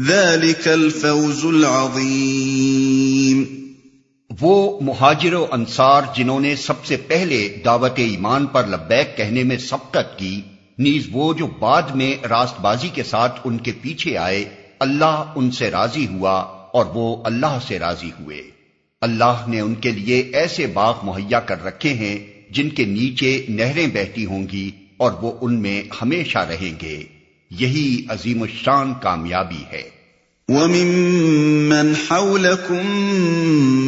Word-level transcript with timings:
ذلك 0.00 0.66
الفوز 0.66 1.44
العظیم 1.44 3.44
وہ 4.40 4.80
مہاجر 4.80 5.34
و 5.34 5.46
انصار 5.50 6.02
جنہوں 6.16 6.40
نے 6.40 6.56
سب 6.56 6.84
سے 6.84 6.96
پہلے 6.96 7.56
دعوت 7.64 7.92
ایمان 7.96 8.46
پر 8.46 8.66
لبیک 8.66 9.16
کہنے 9.16 9.42
میں 9.42 9.56
سبقت 9.56 10.18
کی، 10.18 10.40
نیز 10.78 11.08
وہ 11.12 11.34
جو 11.34 11.46
بعد 11.46 11.82
میں 11.94 12.28
راست 12.28 12.60
بازی 12.60 12.88
کے 12.88 13.02
ساتھ 13.02 13.40
ان 13.44 13.58
کے 13.58 13.72
پیچھے 13.82 14.16
آئے، 14.16 14.44
اللہ 14.80 15.32
ان 15.36 15.50
سے 15.50 15.70
راضی 15.70 16.06
ہوا 16.06 16.44
اور 16.72 16.86
وہ 16.86 17.24
اللہ 17.24 17.58
سے 17.68 17.78
راضی 17.78 18.10
ہوئے۔ 18.20 18.42
اللہ 19.00 19.44
نے 19.48 19.60
ان 19.60 19.74
کے 19.74 19.90
لیے 19.90 20.20
ایسے 20.20 20.66
باغ 20.66 20.94
مہیا 21.02 21.40
کر 21.40 21.64
رکھے 21.64 21.94
ہیں 21.94 22.18
جن 22.50 22.68
کے 22.68 22.84
نیچے 22.84 23.46
نہریں 23.48 23.86
بہتی 23.86 24.24
ہوں 24.24 24.46
گی 24.52 24.70
اور 24.96 25.12
وہ 25.22 25.32
ان 25.40 25.62
میں 25.62 25.82
ہمیشہ 26.02 26.38
رہیں 26.38 26.74
گے۔ 26.82 27.21
یہی 27.58 28.04
عظیم 28.08 28.42
الشان 28.42 28.92
کامیابی 29.02 29.64
ہے۔ 29.72 30.02
وَمِمَّنْ 30.48 31.94
حَوْلَكُمْ 32.10 32.84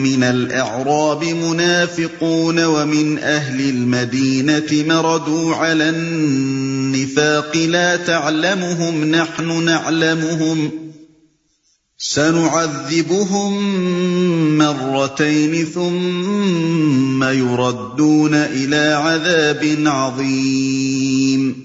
مِنَ 0.03 0.25
الْأَعْرَابِ 0.25 1.33
مُنَافِقُونَ 1.33 2.61
وَمِنْ 2.61 3.19
أَهْلِ 3.23 3.71
الْمَدِينَةِ 3.71 4.87
مَرَدُوا 4.87 5.57
عَلَى 5.57 5.89
النِّفَاقِ 5.89 7.57
لَا 7.57 7.97
تَعْلَمُهُمْ 7.97 9.05
نَحْنُ 9.05 9.63
نَعْلَمُهُمْ 9.63 10.69
سَنُعَذِّبُهُمْ 11.99 13.59
مَرَّتَيْنِ 14.59 15.65
ثُمَّ 15.75 17.25
يُرَدُّونَ 17.25 18.35
إِلَى 18.35 18.93
عَذَابٍ 18.93 19.87
عَظِيمٍ۔ 19.87 21.64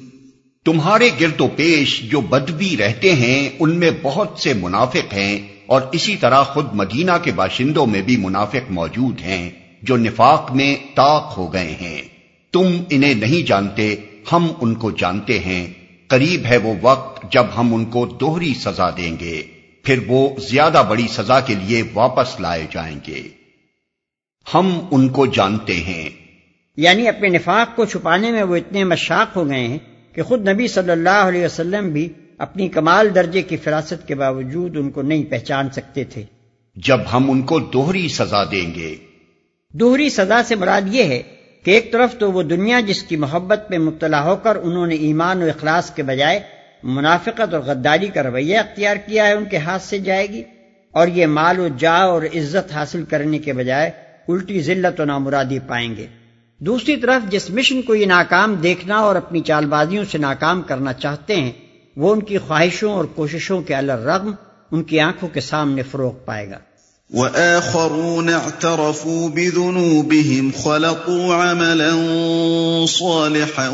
تمہارے 0.70 1.10
گرد 1.22 1.42
و 1.42 1.48
پیش 1.48 2.02
جو 2.02 2.22
بدبی 2.22 2.78
رہتے 2.78 3.14
ہیں، 3.14 3.50
ان 3.60 3.80
میں 3.80 3.92
بہت 4.02 4.40
سے 4.40 4.54
منافق 4.54 5.14
ہیں 5.14 5.40
اور 5.66 5.82
اسی 5.92 6.16
طرح 6.16 6.44
خود 6.44 6.66
مدینہ 6.74 7.12
کے 7.24 7.32
باشندوں 7.32 7.86
میں 7.86 8.02
بھی 8.02 8.18
منافق 8.18 8.72
موجود 8.72 9.22
ہیں 9.22 9.50
جو 9.84 9.98
نفاق 9.98 10.52
میں 10.52 10.76
طاق 10.96 11.38
ہو 11.38 11.54
گئے 11.54 11.76
ہیں۔ 11.82 12.02
تم 12.54 12.82
انہیں 12.90 13.14
نہیں 13.14 13.48
جانتے، 13.48 13.96
ہم 14.32 14.48
ان 14.62 14.76
کو 14.76 14.92
جانتے 14.92 15.40
ہیں۔ 15.40 15.68
قریب 16.08 16.46
ہے 16.46 16.58
وہ 16.58 16.74
وقت 16.82 17.32
جب 17.32 17.46
ہم 17.58 17.74
ان 17.74 17.86
کو 17.86 18.06
دوہری 18.06 18.54
سزا 18.54 18.90
دیں 18.90 19.20
گے، 19.20 19.44
پھر 19.84 20.00
وہ 20.08 20.30
زیادہ 20.52 20.84
بڑی 20.90 21.08
سزا 21.08 21.40
کے 21.40 21.56
لیے 21.56 21.84
واپس 21.94 22.40
لائے 22.40 22.66
جائیں 22.72 23.00
گے۔ 23.08 23.24
ہم 24.54 24.80
ان 24.92 25.10
کو 25.10 25.26
جانتے 25.26 25.76
ہیں۔ 25.76 26.10
یعنی 26.78 27.08
اپنے 27.08 27.28
نفاق 27.28 27.76
کو 27.76 27.86
چھپانے 27.86 28.32
میں 28.32 28.44
وہ 28.44 28.56
اتنے 28.56 28.84
مشاق 28.84 29.38
ہو 29.38 29.50
گئے 29.50 29.68
ہیں۔ 29.68 29.78
کہ 30.20 30.24
خود 30.24 30.50
نبی 30.50 30.68
صلی 30.68 30.92
اللہ 30.92 31.10
علیہ 31.10 31.46
وسلم 31.46 31.90
بھی 31.90 32.10
اپنی 32.38 32.68
کمال 32.68 33.16
درجے 33.16 33.42
کی 33.42 33.58
فراست 33.58 34.08
کے 34.08 34.16
باوجود 34.16 34.78
ان 34.78 34.92
کو 34.92 35.02
نہیں 35.02 35.24
پہچان 35.24 35.70
سکتے 35.70 36.04
تھے۔ 36.04 36.24
جب 36.76 37.00
ہم 37.14 37.32
ان 37.32 37.42
کو 37.42 37.60
دوہری 37.60 38.08
سزا 38.08 38.44
دیں 38.44 38.74
گے۔ 38.76 38.96
دوہری 39.74 40.10
سزا 40.10 40.44
سے 40.44 40.56
مراد 40.56 40.82
یہ 40.92 41.04
ہے 41.04 41.24
کہ 41.64 41.72
ایک 41.72 41.92
طرف 41.92 42.18
تو 42.18 42.32
وہ 42.32 42.44
دنیا 42.44 42.80
جس 42.80 43.04
کی 43.04 43.16
محبت 43.16 43.70
میں 43.70 43.78
مبتلا 43.78 44.24
ہو 44.24 44.36
کر 44.36 44.56
انہوں 44.56 44.88
نے 44.88 44.96
ایمان 44.96 45.44
و 45.44 45.46
اخلاص 45.46 45.92
کے 45.92 46.04
بجائے 46.04 46.40
منافقت 46.84 47.54
اور 47.54 47.62
غداری 47.62 48.08
کا 48.08 48.24
رویہ 48.24 48.58
اختیار 48.58 48.96
کیا 48.96 49.28
ہے 49.28 49.34
ان 49.34 49.46
کے 49.46 49.58
ہاتھ 49.58 49.84
سے 49.84 50.00
جائے 50.00 50.30
گی 50.30 50.44
اور 50.92 51.08
یہ 51.08 51.26
مال 51.26 51.60
و 51.60 51.68
جا 51.78 51.98
اور 51.98 52.22
عزت 52.22 52.72
حاصل 52.72 53.04
کرنے 53.04 53.40
کے 53.40 53.54
بجائے 53.54 53.92
الٹی 54.28 54.62
ذلت 54.62 55.00
و 55.00 55.06
نامرادی 55.06 55.60
پائیں 55.68 55.96
گے۔ 55.96 56.08
دوسری 56.60 56.98
طرف 56.98 57.32
جس 57.32 57.50
مشن 57.50 57.82
کو 57.82 57.96
یہ 57.96 58.06
ناکام 58.06 58.56
دیکھنا 58.56 58.96
اور 58.96 59.16
اپنی 59.16 59.42
چال 59.42 59.66
بازیوں 59.66 60.06
سے 60.12 60.18
ناکام 60.18 60.62
کرنا 60.62 60.94
چاہتے 60.94 61.36
ہیں، 61.36 61.52
وہ 61.98 62.12
ان 62.12 62.24
کی 62.24 62.38
خواہشوں 62.38 62.94
اور 62.94 63.06
کوششوں 63.06 63.62
کے 63.62 63.76
رغم 63.76 64.32
ان 64.72 64.84
کی 64.84 65.00
آنکھوں 65.00 65.30
کے 65.30 65.40
سامنے 65.40 65.82
فروغ 65.84 66.14
پائے 66.26 66.50
گا۔ 66.50 66.58
وآخرون 67.14 68.30
اعترفوا 68.30 69.28
بذنوبهم 69.28 70.50
خلقوا 70.64 71.52
عملا 71.52 72.86
صالحا 72.88 73.70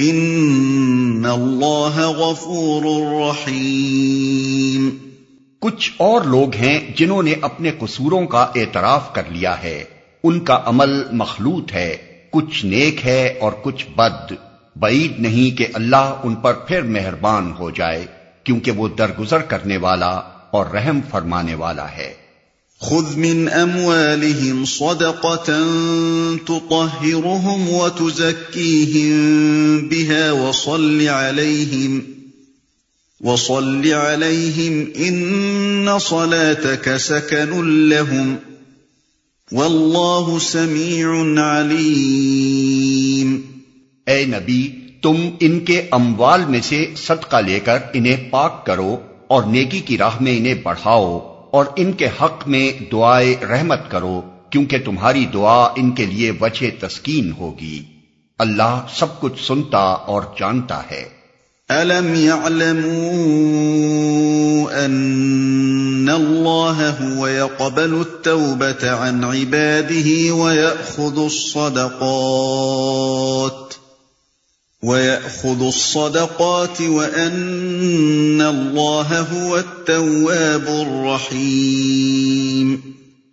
إن 0.02 1.26
الله 1.26 2.02
غفور 2.02 2.82
رحيم. 3.28 5.07
کچھ 5.60 5.92
اور 5.98 6.22
لوگ 6.22 6.56
ہیں 6.56 6.92
جنہوں 6.96 7.24
نے 7.24 7.34
اپنے 7.42 7.72
قصوروں 7.80 8.28
کا 8.28 8.48
اعتراف 8.56 9.14
کر 9.14 9.24
لیا 9.30 9.64
ہے۔ 9.64 9.84
ان 10.24 10.40
کا 10.40 10.62
عمل 10.66 11.04
مخلوط 11.12 11.74
ہے۔ 11.74 11.98
کچھ 12.32 12.66
نیک 12.66 13.06
ہے 13.06 13.38
اور 13.40 13.52
کچھ 13.64 13.86
بد۔ 13.96 14.34
بعید 14.76 15.20
نہیں 15.20 15.58
کہ 15.58 15.68
اللہ 15.74 16.20
ان 16.24 16.36
پر 16.36 16.54
پھر 16.54 16.82
مہربان 16.82 17.54
ہو 17.60 17.70
جائے، 17.70 18.06
کیونکہ 18.44 18.72
وہ 18.72 18.88
درگزر 18.98 19.38
کرنے 19.38 19.78
والا 19.78 20.22
اور 20.52 20.66
رحم 20.66 21.00
فرمانے 21.12 21.56
والا 21.56 21.92
ہے۔ 21.92 22.14
خذ 22.82 23.18
من 23.18 23.48
اموالهم 23.54 24.66
صدقة 24.66 25.54
تطهرهم 26.46 27.70
وتزكيهم 27.70 29.18
بها 29.88 30.32
وصل 30.32 31.10
عليهم 31.10 32.17
وصل 33.22 33.94
عليهم 33.94 34.84
ان 34.96 35.88
صلاتك 36.02 36.98
سكن 36.98 37.66
لهم 37.66 38.36
والله 39.52 40.38
سميع 40.42 41.40
عليم۔ 41.40 43.42
اے 44.06 44.26
نبی، 44.26 44.72
تم 45.02 45.30
ان 45.40 45.60
کے 45.60 45.88
اموال 45.92 46.46
میں 46.46 46.62
سے 46.62 46.94
صدقہ 46.96 47.38
لے 47.38 47.60
کر 47.60 47.78
انہیں 47.94 48.30
پاک 48.30 48.66
کرو 48.66 48.98
اور 49.28 49.44
نیکی 49.44 49.80
کی 49.80 49.98
راہ 49.98 50.22
میں 50.22 50.38
انہیں 50.38 50.56
بڑھاؤ 50.64 51.34
اور 51.52 51.66
ان 51.76 51.92
کے 51.92 52.08
حق 52.22 52.48
میں 52.48 52.72
دعائے 52.92 53.36
رحمت 53.42 53.92
کرو، 53.92 54.22
کیونکہ 54.50 54.80
تمہاری 54.80 55.26
دعا 55.34 55.66
ان 55.66 55.92
کے 55.92 56.06
لیے 56.06 56.32
وجہ 56.42 56.66
تسکین 56.80 57.32
ہوگی۔ 57.32 57.84
اللہ 58.40 58.86
سب 58.96 59.20
کچھ 59.20 59.48
سنتا 59.48 59.78
اور 59.78 60.22
جانتا 60.40 60.82
ہے۔ 60.92 61.17
الم 61.70 62.16
يعلموا 62.16 62.86
ان 64.86 66.10
الله 66.10 66.90
هو 66.90 67.28
يقبل 67.28 68.02
التوبه 68.02 68.92
عن 68.92 69.24
عباده 69.24 70.34
وياخذ 70.34 71.26
الصدقات 71.26 72.04
وياخذ 74.84 75.64
الصدقات 75.64 76.82
وان 76.82 78.42
الله 78.42 79.20
هو 79.20 79.58
التواب 79.58 80.68
الرحيم 80.68 82.78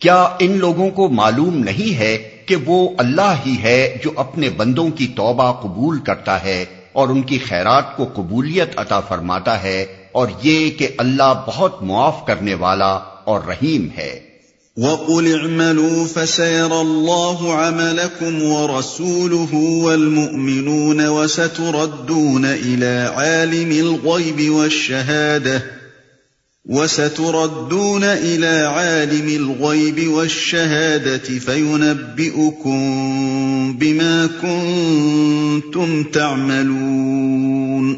کیا 0.00 0.28
ان 0.38 0.58
لوگوں 0.58 0.90
کو 0.90 1.08
معلوم 1.08 1.58
نہیں 1.58 1.98
ہے 1.98 2.42
کہ 2.46 2.56
وہ 2.66 2.88
اللہ 2.98 3.34
ہی 3.46 3.56
ہے 3.62 3.98
جو 4.04 4.10
اپنے 4.16 4.50
بندوں 4.56 4.90
کی 4.90 5.06
توبہ 5.16 5.52
قبول 5.52 5.98
کرتا 5.98 6.44
ہے؟ 6.44 6.83
اور 6.94 7.08
ان 7.08 7.22
کی 7.22 7.38
خیرات 7.38 7.96
کو 7.96 8.04
قبولیت 8.14 8.78
عطا 8.78 9.00
فرماتا 9.00 9.62
ہے 9.62 9.86
اور 10.12 10.28
یہ 10.42 10.70
کہ 10.70 10.88
اللہ 10.98 11.44
بہت 11.46 11.82
معاف 11.82 12.26
کرنے 12.26 12.54
والا 12.54 12.98
اور 13.24 13.40
رحیم 13.48 13.88
ہے۔ 13.96 14.20
وَقُلِ 14.76 15.34
اعْمَلُوا 15.34 16.06
فَسَيَرَ 16.14 16.72
اللَّهُ 16.72 17.52
عَمَلَكُمْ 17.52 18.42
وَرَسُولُهُ 18.42 19.82
وَالْمُؤْمِنُونَ 19.84 21.06
وَسَتُرَدُّونَ 21.06 22.46
إِلَى 22.46 23.06
عَالِمِ 23.16 23.78
الْغَيْبِ 23.80 24.48
وَالشَّهَادَةِ 24.48 25.83
وستردون 26.68 28.04
إلى 28.04 28.60
عالم 28.60 29.26
الغيب 29.26 30.12
والشهادة 30.12 31.38
فينبئكم 31.44 32.78
بما 33.78 34.26
كنتم 34.42 36.02
تعملون 36.02 37.94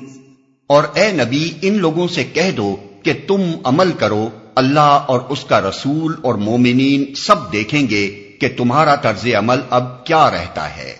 اور 0.66 0.84
اے 0.94 1.12
نبی، 1.12 1.50
ان 1.62 1.78
لوگوں 1.78 2.08
سے 2.08 2.24
کہہ 2.24 2.50
دو 2.50 2.76
کہ 3.02 3.12
تم 3.26 3.42
عمل 3.64 3.92
کرو، 3.98 4.28
اللہ 4.54 4.80
اور 4.80 5.20
اس 5.28 5.44
کا 5.44 5.60
رسول 5.60 6.14
اور 6.22 6.34
مومنین 6.34 7.14
سب 7.14 7.52
دیکھیں 7.52 7.90
گے 7.90 8.06
کہ 8.40 8.48
تمہارا 8.56 8.94
طرز 8.94 9.26
عمل 9.38 9.60
اب 9.70 10.06
کیا 10.06 10.30
رہتا 10.30 10.76
ہے۔ 10.76 10.94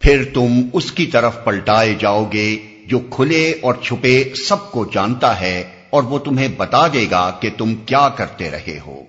پھر 0.00 0.24
تم 0.34 0.60
اس 0.72 0.92
کی 0.92 1.06
طرف 1.06 1.44
پلٹائے 1.44 1.94
جاؤ 2.00 2.30
گے 2.32 2.56
جو 2.86 2.98
کھلے 2.98 3.54
اور 3.60 3.74
چھپے 3.82 4.24
سب 4.48 4.72
کو 4.72 4.84
جانتا 4.94 5.40
ہے۔ 5.40 5.81
اور 5.92 6.02
وہ 6.02 6.18
تمہیں 6.18 6.48
بتا 6.56 6.86
دے 6.86 7.06
گا 7.10 7.30
کہ 7.40 7.50
تم 7.58 7.74
کیا 7.74 8.08
کرتے 8.08 8.50
رہے 8.50 8.78
ہو۔ 8.86 9.02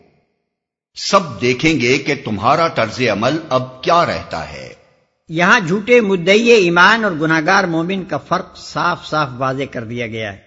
سب 0.95 1.41
دیکھیں 1.41 1.80
گے 1.80 1.97
کہ 1.97 2.15
تمہارا 2.25 2.68
طرز 2.68 3.01
عمل 3.12 3.39
اب 3.50 3.83
کیا 3.83 4.06
رہتا 4.06 4.53
ہے۔ 4.53 4.74
یہاں 5.30 5.59
جھوٹے 5.59 6.01
مدعی 6.01 6.50
ایمان 6.50 7.03
اور 7.03 7.12
گناگار 7.12 7.63
مومن 7.63 8.03
کا 8.03 8.18
فرق 8.18 8.57
صاف 8.57 9.06
صاف 9.06 9.30
واضح 9.38 9.63
کر 9.71 9.83
دیا 9.83 10.07
گیا 10.07 10.33
ہے۔ 10.33 10.38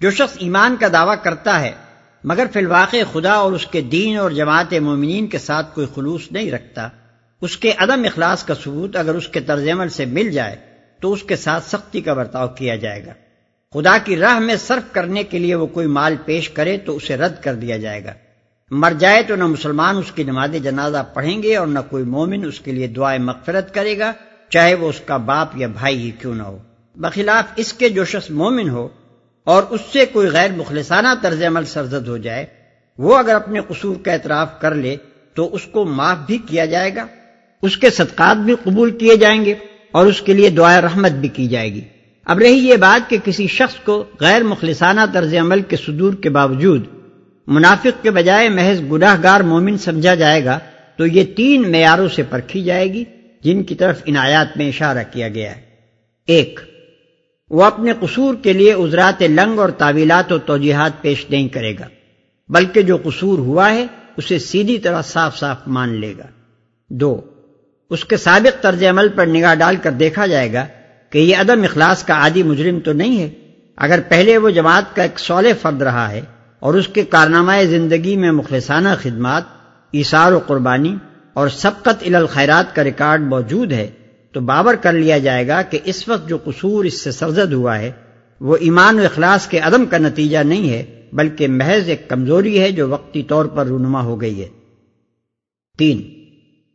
جو 0.00 0.10
شخص 0.10 0.36
ایمان 0.38 0.76
کا 0.80 0.86
دعویٰ 0.92 1.14
کرتا 1.22 1.60
ہے، 1.60 1.72
مگر 2.24 2.46
فی 2.52 2.58
الواقع 2.58 2.96
خدا 3.12 3.32
اور 3.32 3.52
اس 3.52 3.66
کے 3.66 3.80
دین 3.80 4.18
اور 4.18 4.30
جماعت 4.30 4.72
مومنین 4.72 5.26
کے 5.26 5.38
ساتھ 5.38 5.74
کوئی 5.74 5.86
خلوص 5.94 6.22
نہیں 6.30 6.50
رکھتا، 6.50 6.88
اس 7.40 7.56
کے 7.56 7.72
عدم 7.78 8.04
اخلاص 8.04 8.44
کا 8.44 8.54
ثبوت 8.54 8.96
اگر 8.96 9.14
اس 9.14 9.28
کے 9.28 9.40
طرز 9.40 9.68
عمل 9.68 9.88
سے 9.88 10.04
مل 10.04 10.30
جائے، 10.30 10.56
تو 11.00 11.12
اس 11.12 11.22
کے 11.22 11.36
ساتھ 11.36 11.64
سختی 11.64 12.00
کا 12.00 12.12
برتاؤ 12.12 12.48
کیا 12.48 12.76
جائے 12.76 13.06
گا۔ 13.06 13.12
خدا 13.74 13.98
کی 14.04 14.16
راہ 14.16 14.38
میں 14.38 14.56
صرف 14.56 14.92
کرنے 14.92 15.22
کے 15.22 15.38
لیے 15.38 15.54
وہ 15.54 15.66
کوئی 15.66 15.86
مال 15.86 16.14
پیش 16.24 16.50
کرے 16.50 16.76
تو 16.78 16.96
اسے 16.96 17.16
رد 17.16 17.32
کر 17.42 17.54
دیا 17.54 17.76
جائے 17.76 18.04
گا۔ 18.04 18.12
مر 18.70 18.92
جائے 18.98 19.22
تو 19.22 19.36
نہ 19.36 19.46
مسلمان 19.46 19.96
اس 19.96 20.12
کی 20.12 20.22
نماز 20.22 20.50
جنازہ 20.62 21.04
پڑھیں 21.14 21.42
گے 21.42 21.56
اور 21.56 21.66
نہ 21.66 21.78
کوئی 21.90 22.04
مومن 22.04 22.44
اس 22.44 22.60
کے 22.60 22.72
لیے 22.72 22.86
دعائیں 22.86 23.18
مغفرت 23.18 23.74
کرے 23.74 23.98
گا، 23.98 24.12
چاہے 24.48 24.74
وہ 24.74 24.88
اس 24.88 25.00
کا 25.00 25.16
باپ 25.16 25.56
یا 25.56 25.66
بھائی 25.66 25.98
ہی 25.98 26.10
کیوں 26.10 26.34
نہ 26.34 26.42
ہو۔ 26.42 26.58
بخلاف 26.96 27.52
اس 27.56 27.72
کے 27.72 27.88
جو 27.88 28.04
شخص 28.04 28.30
مومن 28.30 28.70
ہو 28.70 28.88
اور 29.44 29.62
اس 29.70 29.80
سے 29.92 30.06
کوئی 30.06 30.28
غیر 30.28 30.50
مخلصانہ 30.52 31.08
طرز 31.22 31.42
عمل 31.42 31.64
سرزد 31.64 32.08
ہو 32.08 32.16
جائے، 32.16 32.46
وہ 32.98 33.18
اگر 33.18 33.34
اپنے 33.34 33.60
قصور 33.68 33.96
کا 34.04 34.12
اعتراف 34.12 34.60
کر 34.60 34.74
لے 34.74 34.96
تو 35.34 35.54
اس 35.54 35.64
کو 35.64 35.84
معاف 35.84 36.18
بھی 36.26 36.38
کیا 36.38 36.64
جائے 36.64 36.94
گا، 36.96 37.06
اس 37.62 37.76
کے 37.76 37.90
صدقات 37.90 38.36
بھی 38.36 38.54
قبول 38.64 38.90
کیے 38.90 39.16
جائیں 39.16 39.44
گے 39.44 39.54
اور 39.92 40.06
اس 40.06 40.22
کے 40.22 40.32
لیے 40.32 40.50
دعائیں 40.50 40.80
رحمت 40.80 41.12
بھی 41.12 41.28
کی 41.28 41.48
جائے 41.48 41.74
گی۔ 41.74 41.84
اب 42.24 42.38
رہی 42.38 42.68
یہ 42.68 42.76
بات 42.76 43.10
کہ 43.10 43.16
کسی 43.24 43.46
شخص 43.46 43.74
کو 43.74 44.04
غیر 44.20 44.42
مخلصانہ 44.42 45.00
طرز 45.12 45.34
عمل 45.34 45.62
کے 45.62 45.76
صدور 45.76 46.14
کے 46.14 46.30
باوجود 46.30 46.86
منافق 47.46 48.02
کے 48.02 48.10
بجائے 48.10 48.48
محض 48.48 48.80
گناہ 48.92 49.16
گار 49.22 49.40
مومن 49.40 49.78
سمجھا 49.78 50.14
جائے 50.14 50.44
گا 50.44 50.58
تو 50.96 51.06
یہ 51.06 51.24
تین 51.36 51.72
معیاروں 51.72 52.08
سے 52.08 52.22
پرکھی 52.22 52.62
جائے 52.62 52.92
گی 52.92 53.04
جن 53.44 53.62
کی 53.62 53.74
طرف 53.74 54.02
ان 54.04 54.16
آیات 54.16 54.56
میں 54.56 54.68
اشارہ 54.68 55.02
کیا 55.12 55.28
گیا 55.28 55.56
ہے۔ 55.56 55.60
ایک، 56.26 56.60
وہ 57.50 57.64
اپنے 57.64 57.92
قصور 58.00 58.34
کے 58.42 58.52
لیے 58.52 58.72
عذرات 58.72 59.22
لنگ 59.22 59.58
اور 59.58 59.68
تعویلات 59.68 60.32
و 60.32 60.38
توجیحات 60.38 61.02
پیش 61.02 61.26
نہیں 61.30 61.48
کرے 61.48 61.72
گا، 61.78 61.88
بلکہ 62.48 62.82
جو 62.82 62.96
قصور 62.96 63.38
ہوا 63.38 63.70
ہے 63.70 63.86
اسے 64.16 64.38
سیدھی 64.38 64.78
طرح 64.78 65.02
صاف 65.02 65.38
صاف 65.38 65.56
مان 65.66 66.00
لے 66.00 66.14
گا۔ 66.18 66.26
دو، 66.90 67.20
اس 67.90 68.04
کے 68.04 68.16
سابق 68.16 68.62
طرز 68.62 68.82
عمل 68.82 69.08
پر 69.08 69.26
نگاہ 69.26 69.54
ڈال 69.54 69.76
کر 69.76 69.90
دیکھا 69.90 70.26
جائے 70.26 70.52
گا 70.52 70.66
کہ 71.10 71.18
یہ 71.18 71.36
عدم 71.36 71.62
اخلاص 71.62 72.04
کا 72.04 72.14
عادی 72.14 72.42
مجرم 72.42 72.80
تو 72.80 72.92
نہیں 72.92 73.20
ہے، 73.22 73.28
اگر 73.76 74.00
پہلے 74.08 74.38
وہ 74.38 74.50
جماعت 74.50 74.96
کا 74.96 75.02
ایک 75.02 75.18
سول 75.18 75.52
فرد 75.62 75.82
رہا 75.82 76.10
ہے 76.10 76.20
اور 76.60 76.74
اس 76.74 76.88
کے 76.88 77.04
کارنامہ 77.04 77.52
زندگی 77.70 78.16
میں 78.16 78.32
مخلصانہ 78.32 78.88
خدمات، 79.02 79.42
ایثار 79.92 80.32
و 80.32 80.38
قربانی 80.38 80.96
اور 81.32 81.48
سبقت 81.48 82.02
الخیرات 82.14 82.74
کا 82.76 82.84
ریکارڈ 82.84 83.22
موجود 83.22 83.72
ہے، 83.72 83.90
تو 84.32 84.40
بابر 84.40 84.74
کر 84.74 84.92
لیا 84.92 85.18
جائے 85.18 85.48
گا 85.48 85.62
کہ 85.62 85.78
اس 85.84 86.08
وقت 86.08 86.28
جو 86.28 86.38
قصور 86.44 86.84
اس 86.84 87.00
سے 87.04 87.10
سرزد 87.10 87.52
ہوا 87.52 87.78
ہے، 87.78 87.92
وہ 88.40 88.56
ایمان 88.60 89.00
و 89.00 89.04
اخلاص 89.04 89.46
کے 89.46 89.58
عدم 89.58 89.86
کا 89.86 89.98
نتیجہ 89.98 90.38
نہیں 90.38 90.70
ہے، 90.70 91.00
بلکہ 91.12 91.48
محض 91.48 91.88
ایک 91.88 92.08
کمزوری 92.08 92.60
ہے 92.60 92.72
جو 92.72 92.88
وقتی 92.88 93.22
طور 93.22 93.44
پر 93.44 93.66
رونما 93.66 94.02
ہو 94.02 94.20
گئی 94.20 94.42
ہے۔ 94.42 94.48
تین، 95.78 96.02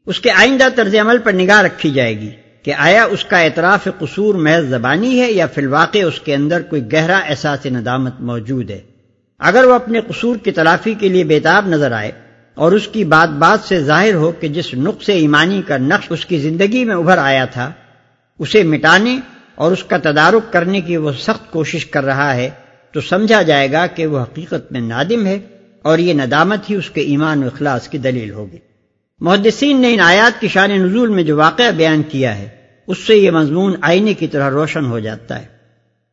اس 0.06 0.20
کے 0.20 0.32
آئندہ 0.32 0.68
طرز 0.76 0.96
عمل 0.96 1.18
پر 1.18 1.34
نگاہ 1.34 1.62
رکھی 1.62 1.90
جائے 1.90 2.20
گی۔ 2.20 2.30
کہ 2.66 2.74
آیا 2.78 3.04
اس 3.04 3.26
کا 3.26 3.40
اعتراف 3.40 3.88
قصور 4.00 4.36
محض 4.36 4.70
زبانی 4.70 5.22
ہے 5.22 5.32
یا 5.32 5.48
فی 5.48 5.62
الواقع 5.62 5.98
اس 6.04 6.20
کے 6.20 6.36
اندر 6.36 6.62
کوئی 6.62 6.82
گہرا 6.94 7.18
احساس 7.18 7.66
ندامت 7.66 8.22
موجود 8.22 8.72
ہے؟ 8.72 8.80
اگر 9.40 9.64
وہ 9.64 9.74
اپنے 9.74 10.02
قصور 10.02 10.38
کی 10.38 10.52
تلافی 10.52 10.94
کے 10.94 11.10
لیے 11.10 11.24
بیتاب 11.24 11.68
نظر 11.68 11.92
آئے 11.92 12.12
اور 12.58 12.72
اس 12.72 12.88
کی 12.88 13.04
بات 13.04 13.30
بات 13.30 13.68
سے 13.68 13.84
ظاہر 13.84 14.14
ہو 14.14 14.32
کہ 14.32 14.48
جس 14.48 14.74
نقص 14.74 15.10
ایمانی 15.10 15.62
کا 15.68 15.78
نقش 15.78 16.08
اس 16.10 16.26
کی 16.26 16.38
زندگی 16.38 16.86
میں 16.86 16.96
ابھر 16.96 17.18
آیا 17.18 17.46
تھا، 17.46 17.72
اسے 18.40 18.64
مٹانے 18.64 19.20
اور 19.56 19.72
اس 19.72 19.84
کا 19.84 19.98
تدارک 19.98 20.54
کرنے 20.54 20.82
کی 20.82 20.98
وہ 20.98 21.12
سخت 21.20 21.52
کوشش 21.52 21.86
کر 21.86 22.04
رہا 22.04 22.36
ہے، 22.36 22.50
تو 22.92 23.02
سمجھا 23.02 23.42
جائے 23.42 23.72
گا 23.72 23.88
کہ 23.88 24.06
وہ 24.08 24.22
حقیقت 24.22 24.72
میں 24.72 24.82
نادم 24.82 25.26
ہے 25.26 25.40
اور 25.82 25.98
یہ 25.98 26.14
ندامت 26.14 26.70
ہی 26.70 26.76
اس 26.76 26.90
کے 26.90 27.02
ایمان 27.02 27.44
و 27.44 27.48
اخلاص 27.48 27.88
کی 27.88 27.98
دلیل 27.98 28.32
ہوگی۔ 28.32 28.65
محدثین 29.20 29.82
نے 29.82 29.94
ان 29.94 30.00
آیات 30.00 30.42
کی 30.42 30.48
شان 30.48 30.72
نزول 30.72 31.10
میں 31.10 31.24
جو 31.24 31.38
واقعہ 31.38 31.72
بیان 31.72 32.04
کیا 32.04 32.38
ہے، 32.38 32.48
اس 32.88 32.98
سے 32.98 33.16
یہ 33.16 33.32
مضمون 33.32 33.76
آئینے 33.82 34.14
کی 34.14 34.28
طرح 34.28 34.50
روشن 34.50 34.86
ہو 34.86 35.00
جاتا 35.00 35.40
ہے۔ 35.40 35.46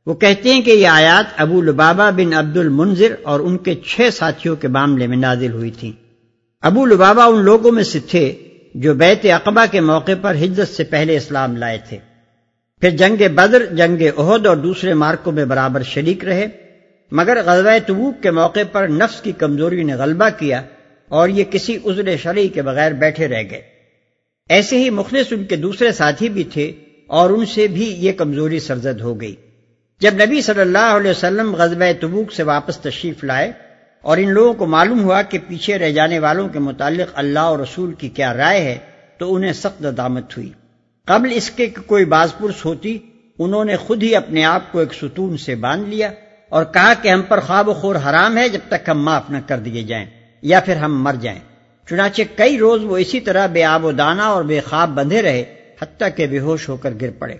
وہ 0.07 0.15
کہتے 0.15 0.55
ہیں 0.55 0.61
کہ 0.61 0.71
یہ 0.71 0.89
آیات 0.89 1.25
ابو 1.37 1.63
لبابا 1.63 2.11
بن 2.11 2.35
عبد 2.35 2.57
المنظر 2.57 3.15
اور 3.23 3.41
ان 3.41 3.59
کے 3.59 3.75
چھ 3.75 4.01
ساتھیوں 4.13 4.57
کے 4.57 4.69
معاملے 4.69 5.07
میں 5.07 5.17
نازل 5.17 5.53
ہوئی 5.53 5.71
تھیں۔ 5.71 5.93
ابو 6.63 6.87
لبابا 6.87 7.25
ان 7.25 7.45
لوگوں 7.45 7.73
میں 7.73 7.85
سے 7.85 7.99
تھے 8.01 8.37
جو 8.75 8.95
بیت 8.95 9.27
اقبا 9.27 9.67
کے 9.67 9.81
موقع 9.81 10.13
پر 10.21 10.35
ہجرت 10.35 10.69
سے 10.69 10.85
پہلے 10.85 11.17
اسلام 11.17 11.57
لائے 11.57 11.79
تھے۔ 11.89 11.99
پھر 12.81 12.91
جنگ 12.91 13.35
بدر، 13.35 13.67
جنگ 13.67 14.03
عہد 14.19 14.47
اور 14.47 14.57
دوسرے 14.57 14.95
مارکوں 14.95 15.33
میں 15.33 15.45
برابر 15.45 15.83
شریک 15.83 16.25
رہے، 16.25 16.47
مگر 17.13 17.39
غزوہ 17.45 17.79
تبوک 17.87 18.23
کے 18.23 18.31
موقع 18.31 18.61
پر 18.73 18.89
نفس 18.89 19.21
کی 19.21 19.33
کمزوری 19.33 19.83
نے 19.83 19.95
غلبہ 19.95 20.29
کیا 20.39 20.63
اور 21.13 21.29
یہ 21.29 21.45
کسی 21.51 21.79
عذر 21.85 22.17
شرعی 22.17 22.49
کے 22.49 22.63
بغیر 22.63 22.93
بیٹھے 22.93 23.29
رہ 23.29 23.43
گئے۔ 23.51 23.63
ایسے 24.49 24.79
ہی 24.79 24.91
مخلص 24.91 25.33
ان 25.33 25.45
کے 25.45 25.57
دوسرے 25.57 25.93
ساتھی 25.93 26.29
بھی 26.29 26.45
تھے 26.45 26.73
اور 27.07 27.31
ان 27.31 27.47
سے 27.47 27.67
بھی 27.67 27.95
یہ 27.99 28.13
کمزوری 28.13 28.59
سرزد 28.59 29.01
ہو 29.01 29.21
گئی۔ 29.21 29.35
جب 30.01 30.15
نبی 30.15 30.41
صلی 30.41 30.61
اللہ 30.61 30.97
علیہ 30.97 31.11
وسلم 31.11 31.57
غزب 31.57 31.85
تبوک 32.01 32.33
سے 32.33 32.43
واپس 32.43 32.79
تشریف 32.79 33.25
لائے 33.25 33.53
اور 34.03 34.17
ان 34.17 34.31
لوگوں 34.31 34.55
کو 34.55 34.67
معلوم 34.67 35.05
ہوا 35.05 35.23
کہ 35.23 35.39
پیچھے 35.49 35.79
رہ 35.79 35.91
جانے 35.91 36.19
والوں 36.19 36.49
کے 36.49 36.59
متعلق 36.59 37.11
اللہ 37.15 37.39
اور 37.39 37.59
رسول 37.59 37.93
کی 37.93 38.09
کیا 38.09 38.35
رائے 38.35 38.61
ہے، 38.61 38.79
تو 39.19 39.35
انہیں 39.35 39.53
سخت 39.53 39.85
دامت 39.97 40.37
ہوئی۔ 40.37 40.53
قبل 41.05 41.29
اس 41.35 41.51
کے 41.51 41.67
کوئی 41.87 42.05
باز 42.05 42.29
پرس 42.39 42.65
ہوتی، 42.65 42.99
انہوں 43.39 43.65
نے 43.65 43.77
خود 43.77 44.03
ہی 44.03 44.17
اپنے 44.17 44.45
آپ 44.45 44.73
کو 44.73 44.79
ایک 44.79 44.95
ستون 44.95 45.37
سے 45.37 45.55
باندھ 45.55 45.89
لیا 45.89 46.11
اور 46.49 46.65
کہا 46.65 46.93
کہ 47.03 47.09
ہم 47.09 47.23
پر 47.23 47.41
خواب 47.41 47.69
و 47.69 47.75
خور 47.75 47.95
حرام 47.95 48.39
ہے 48.39 48.49
جب 48.49 48.61
تک 48.69 48.89
ہم 48.89 49.05
معاف 49.05 49.31
نہ 49.31 49.39
کر 49.47 49.59
دیے 49.59 49.83
جائیں۔ 49.83 50.22
یا 50.43 50.61
پھر 50.61 50.77
ہم 50.77 51.03
مر 51.05 51.15
جائیں۔ 51.21 51.39
چنانچہ 51.89 52.23
کئی 52.37 52.59
روز 52.59 52.85
وہ 52.85 52.97
اسی 52.97 53.21
طرح 53.21 53.47
بے 53.47 53.65
آب 53.65 53.85
و 53.85 53.93
دانا 53.93 54.27
اور 54.27 54.45
بے 54.45 54.61
خواب 54.61 54.89
بندھے 54.89 55.23
رہے، 55.23 55.45
حتیٰ 55.83 56.09
کہ 56.17 56.27
بے 56.27 56.39
ہوش 56.39 56.69
ہو 56.69 56.77
کر 56.77 56.91
گر 57.01 57.11
پڑے۔ 57.19 57.35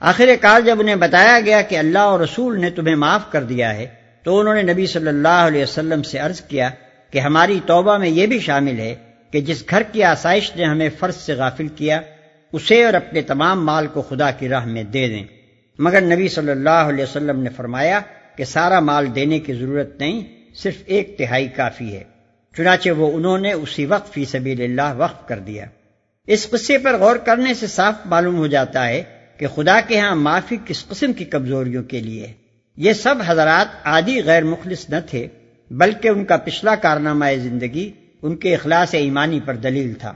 آخر 0.00 0.28
کار 0.40 0.60
جب 0.60 0.80
انہیں 0.80 0.96
بتایا 0.96 1.40
گیا 1.40 1.62
کہ 1.62 1.78
اللہ 1.78 1.98
اور 1.98 2.20
رسول 2.20 2.60
نے 2.60 2.70
تمہیں 2.70 2.94
معاف 2.94 3.32
کر 3.32 3.42
دیا 3.42 3.74
ہے، 3.74 3.86
تو 4.22 4.40
انہوں 4.40 4.54
نے 4.54 4.62
نبی 4.62 4.86
صلی 4.86 5.08
اللہ 5.08 5.28
علیہ 5.28 5.62
وسلم 5.62 6.02
سے 6.02 6.18
عرض 6.18 6.40
کیا 6.40 6.70
کہ 7.10 7.18
ہماری 7.18 7.60
توبہ 7.66 7.98
میں 7.98 8.08
یہ 8.08 8.26
بھی 8.26 8.38
شامل 8.38 8.78
ہے 8.78 8.94
کہ 9.30 9.40
جس 9.40 9.64
گھر 9.70 9.82
کی 9.82 10.02
آسائش 10.02 10.56
نے 10.56 10.64
ہمیں 10.64 10.88
فرض 10.98 11.16
سے 11.16 11.34
غافل 11.34 11.68
کیا، 11.68 12.00
اسے 12.52 12.84
اور 12.84 12.94
اپنے 12.94 13.22
تمام 13.22 13.66
مال 13.66 13.86
کو 13.86 14.02
خدا 14.02 14.30
کی 14.30 14.48
راہ 14.48 14.64
میں 14.64 14.82
دے 14.82 15.08
دیں۔ 15.08 15.24
مگر 15.78 16.00
نبی 16.00 16.28
صلی 16.28 16.50
اللہ 16.50 16.68
علیہ 16.70 17.04
وسلم 17.04 17.42
نے 17.42 17.50
فرمایا 17.50 18.00
کہ 18.36 18.44
سارا 18.44 18.80
مال 18.80 19.14
دینے 19.14 19.38
کی 19.38 19.52
ضرورت 19.52 20.00
نہیں، 20.00 20.24
صرف 20.54 20.76
ایک 20.86 21.18
تہائی 21.18 21.48
کافی 21.48 21.96
ہے۔ 21.96 22.17
چنانچہ 22.56 22.90
وہ 22.90 23.16
انہوں 23.16 23.38
نے 23.38 23.52
اسی 23.52 23.86
وقت 23.86 24.12
فی 24.12 24.24
سبیل 24.24 24.62
اللہ 24.62 24.94
وقف 24.96 25.28
کر 25.28 25.38
دیا۔ 25.38 25.64
اس 26.26 26.50
قصے 26.50 26.78
پر 26.78 26.96
غور 26.96 27.16
کرنے 27.16 27.54
سے 27.54 27.66
صاف 27.66 27.94
معلوم 28.04 28.36
ہو 28.36 28.46
جاتا 28.46 28.88
ہے 28.88 29.02
کہ 29.36 29.46
خدا 29.46 29.80
کے 29.88 29.98
ہاں 29.98 30.16
معافی 30.16 30.56
کس 30.64 30.88
قسم 30.88 31.12
کی 31.12 31.24
کمزوریوں 31.24 31.82
کے 31.82 32.00
لیے۔ 32.00 32.32
یہ 32.76 32.92
سب 32.92 33.14
حضرات 33.26 33.86
عادی 33.86 34.22
غیر 34.24 34.44
مخلص 34.44 34.90
نہ 34.90 34.96
تھے، 35.10 35.26
بلکہ 35.70 36.08
ان 36.08 36.24
کا 36.24 36.36
پچھلا 36.36 36.74
کارنامہ 36.74 37.24
زندگی، 37.42 37.92
ان 38.22 38.36
کے 38.36 38.54
اخلاص 38.54 38.94
ایمانی 38.94 39.40
پر 39.44 39.54
دلیل 39.54 39.94
تھا۔ 39.94 40.14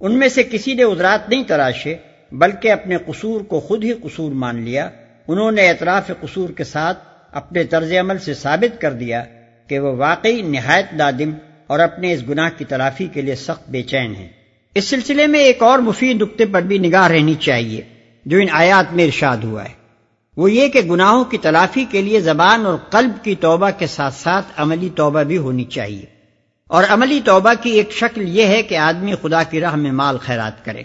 ان 0.00 0.18
میں 0.18 0.28
سے 0.28 0.42
کسی 0.42 0.74
نے 0.74 0.82
ادرات 0.82 1.28
نہیں 1.28 1.42
تراشے، 1.42 1.94
بلکہ 2.32 2.72
اپنے 2.72 2.96
قصور 3.06 3.40
کو 3.40 3.60
خود 3.60 3.84
ہی 3.84 3.92
قصور 3.92 4.32
مان 4.32 4.62
لیا۔ 4.62 4.90
انہوں 5.28 5.52
نے 5.52 5.68
اعتراف 5.68 6.10
قصور 6.20 6.48
کے 6.48 6.64
ساتھ 6.64 6.98
اپنے 7.32 7.64
طرز 7.64 7.92
عمل 7.92 8.18
سے 8.18 8.34
ثابت 8.34 8.80
کر 8.80 8.92
دیا 8.92 9.24
کہ 9.66 9.78
وہ 9.78 9.96
واقعی 9.96 10.42
نہایت 10.42 10.86
نادم 10.92 11.30
اور 11.68 11.78
اپنے 11.78 12.12
اس 12.12 12.22
گناہ 12.28 12.48
کی 12.58 12.64
تلافی 12.64 13.06
کے 13.06 13.22
لیے 13.22 13.34
سخت 13.34 13.70
بے 13.70 13.82
چین 13.82 14.14
ہیں۔ 14.14 14.28
اس 14.74 14.84
سلسلے 14.84 15.26
میں 15.26 15.40
ایک 15.40 15.62
اور 15.62 15.78
مفید 15.78 16.22
نقطے 16.22 16.44
پر 16.44 16.62
بھی 16.62 16.78
نگاہ 16.78 17.06
رہنی 17.06 17.34
چاہیے، 17.34 17.80
جو 18.26 18.38
ان 18.38 18.46
آیات 18.50 18.94
میں 18.94 19.04
ارشاد 19.04 19.36
ہوا 19.36 19.64
ہے۔ 19.64 19.78
وہ 20.36 20.52
یہ 20.52 20.68
کہ 20.68 20.80
گناہوں 20.80 21.24
کی 21.24 21.38
تلافی 21.38 21.84
کے 21.90 22.02
لیے 22.02 22.20
زبان 22.20 22.66
اور 22.66 22.78
قلب 22.90 23.24
کی 23.24 23.34
توبہ 23.34 23.70
کے 23.78 23.86
ساتھ 23.86 24.14
ساتھ 24.14 24.46
عملی 24.56 24.88
توبہ 24.94 25.22
بھی 25.22 25.38
ہونی 25.38 25.64
چاہیے۔ 25.64 26.04
اور 26.68 26.84
عملی 26.88 27.20
توبہ 27.24 27.52
کی 27.62 27.70
ایک 27.70 27.92
شکل 27.92 28.28
یہ 28.28 28.46
ہے 28.46 28.62
کہ 28.62 28.76
آدمی 28.76 29.12
خدا 29.22 29.42
کی 29.42 29.60
راہ 29.60 29.76
میں 29.76 29.92
مال 29.92 30.18
خیرات 30.18 30.64
کرے۔ 30.64 30.82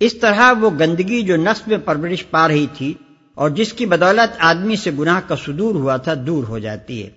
اس 0.00 0.14
طرح 0.14 0.52
وہ 0.60 0.70
گندگی 0.80 1.22
جو 1.22 1.36
نصب 1.36 1.68
میں 1.68 1.78
پرورش 1.78 2.30
پا 2.30 2.48
رہی 2.48 2.66
تھی 2.76 2.94
اور 3.34 3.50
جس 3.50 3.72
کی 3.72 3.86
بدولت 3.86 4.36
آدمی 4.38 4.76
سے 4.76 4.90
گناہ 4.98 5.20
کا 5.28 5.34
صدور 5.36 5.74
ہوا 5.74 5.96
تھا 5.96 6.14
دور 6.26 6.44
ہو 6.44 6.58
جاتی 6.58 7.04
ہے۔ 7.04 7.10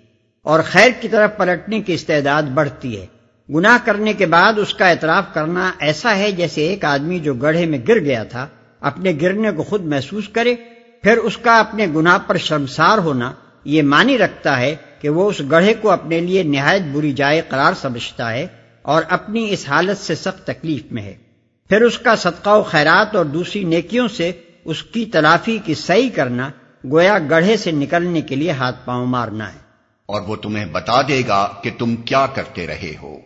اور 0.44 0.60
خیر 0.66 0.90
کی 1.02 1.08
طرف 1.08 1.38
پلٹنے 1.38 1.82
کی 1.82 1.94
استعداد 1.94 2.44
بڑھتی 2.44 3.02
ہے۔ 3.02 3.06
گناہ 3.54 3.78
کرنے 3.86 4.14
کے 4.14 4.26
بعد 4.26 4.54
اس 4.58 4.74
کا 4.74 4.90
اعتراف 4.90 5.24
کرنا 5.34 5.72
ایسا 5.80 6.18
ہے 6.18 6.32
جیسے 6.32 6.68
ایک 6.68 6.86
آدمی 6.86 7.20
جو 7.20 7.34
گڑھے 7.34 7.66
میں 7.66 7.80
گر 7.88 8.00
گیا 8.00 8.24
تھا، 8.24 8.48
اپنے 8.80 9.14
گرنے 9.22 9.52
کو 9.52 9.64
خود 9.64 9.86
محسوس 9.86 10.30
کرے، 10.30 10.56
پھر 11.04 11.18
اس 11.18 11.38
کا 11.38 11.60
اپنے 11.60 11.88
گناہ 11.96 12.18
پر 12.28 12.38
شرمسار 12.38 12.98
ہونا 12.98 13.32
یہ 13.66 13.82
مانی 13.82 14.18
رکھتا 14.18 14.60
ہے 14.60 14.76
کہ 15.02 15.10
وہ 15.10 15.30
اس 15.30 15.42
گڑھے 15.52 15.74
کو 15.74 15.92
اپنے 15.92 16.20
لیے 16.20 16.44
نہایت 16.44 16.82
بری 16.92 17.14
جائے 17.14 17.42
قرار 17.50 17.74
سمجھتا 17.82 18.32
ہے 18.32 18.48
اور 18.82 19.04
اپنی 19.10 19.48
اس 19.50 19.70
حالت 19.70 19.98
سے 19.98 20.16
سخت 20.16 20.48
تکلیف 20.48 20.92
میں 20.92 21.04
ہے۔ 21.04 21.14
پھر 21.70 21.82
اس 21.82 21.98
کا 21.98 22.16
صدقہ 22.16 22.50
و 22.50 22.64
خیرات 22.64 23.16
اور 23.16 23.26
دوسری 23.26 23.64
نیکیوں 23.64 24.08
سے 24.08 24.32
اس 24.66 24.84
کی 24.84 25.06
تلافی 25.06 25.58
کی 25.66 25.74
صحیح 25.74 26.10
کرنا، 26.16 26.50
گویا 26.92 27.18
گڑھے 27.30 27.58
سے 27.58 27.72
نکلنے 27.72 28.22
کے 28.22 28.36
لیے 28.36 28.52
ہاتھ 28.52 28.86
پاؤں 28.86 29.06
مارنا 29.06 29.54
ہے۔ 29.54 29.61
اور 30.12 30.22
وہ 30.22 30.36
تمہیں 30.36 30.66
بتا 30.66 31.02
دے 31.02 31.22
گا 31.28 31.48
کہ 31.64 31.70
تم 31.78 31.96
کیا 31.96 32.26
کرتے 32.36 32.68
رہے 32.68 32.94
ہو۔ 33.02 33.18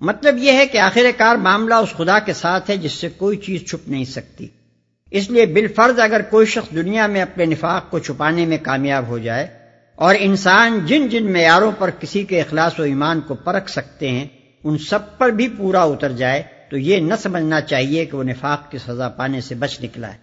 مطلب 0.00 0.36
یہ 0.38 0.52
ہے 0.52 0.66
کہ 0.66 0.78
آخر 0.78 1.06
کار 1.16 1.36
معاملہ 1.36 1.74
اس 1.74 1.88
خدا 1.96 2.18
کے 2.18 2.32
ساتھ 2.32 2.70
ہے 2.70 2.76
جس 2.76 2.92
سے 2.92 3.08
کوئی 3.08 3.36
چیز 3.36 3.64
چھپ 3.64 3.88
نہیں 3.88 4.04
سکتی۔ 4.04 4.48
اس 5.10 5.30
لیے 5.30 5.46
بالفرض 5.46 6.00
اگر 6.00 6.20
کوئی 6.22 6.46
شخص 6.46 6.74
دنیا 6.74 7.06
میں 7.06 7.22
اپنے 7.22 7.44
نفاق 7.44 7.90
کو 7.90 7.98
چھپانے 7.98 8.46
میں 8.46 8.58
کامیاب 8.62 9.06
ہو 9.06 9.18
جائے 9.18 9.46
اور 9.96 10.14
انسان 10.18 10.86
جن 10.86 11.08
جن 11.08 11.32
معیاروں 11.32 11.72
پر 11.78 11.90
کسی 11.90 12.24
کے 12.24 12.40
اخلاص 12.40 12.80
و 12.80 12.82
ایمان 12.82 13.20
کو 13.20 13.34
پرکھ 13.34 13.70
سکتے 13.70 14.08
ہیں 14.08 14.26
ان 14.64 14.78
سب 14.78 15.18
پر 15.18 15.28
بھی 15.28 15.48
پورا 15.48 15.82
اتر 15.82 16.12
جائے 16.12 16.42
تو 16.70 16.78
یہ 16.78 17.00
نہ 17.00 17.14
سمجھنا 17.22 17.60
چاہیے 17.60 18.04
کہ 18.04 18.16
وہ 18.16 18.24
نفاق 18.24 18.70
کی 18.70 18.78
سزا 18.78 19.08
پانے 19.08 19.40
سے 19.40 19.54
بچ 19.54 19.80
نکلا 19.80 20.12
ہے۔ 20.12 20.18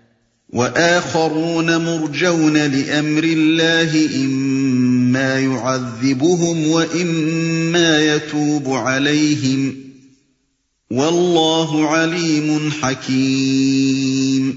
وَآخَرُونَ 0.53 1.71
مُرْجَوْنَ 1.71 2.57
لِأَمْرِ 2.57 3.33
اللَّهِ 3.33 4.07
إِمَّا 5.11 5.39
يُعَذِّبُهُمْ 5.39 6.67
وَإِمَّا 6.67 7.99
يَتُوبُ 7.99 8.73
عَلَيْهِمْ 8.73 9.71
وَاللَّهُ 10.89 11.87
عَلِيمٌ 11.87 12.69
حَكِيمٌ 12.83 14.51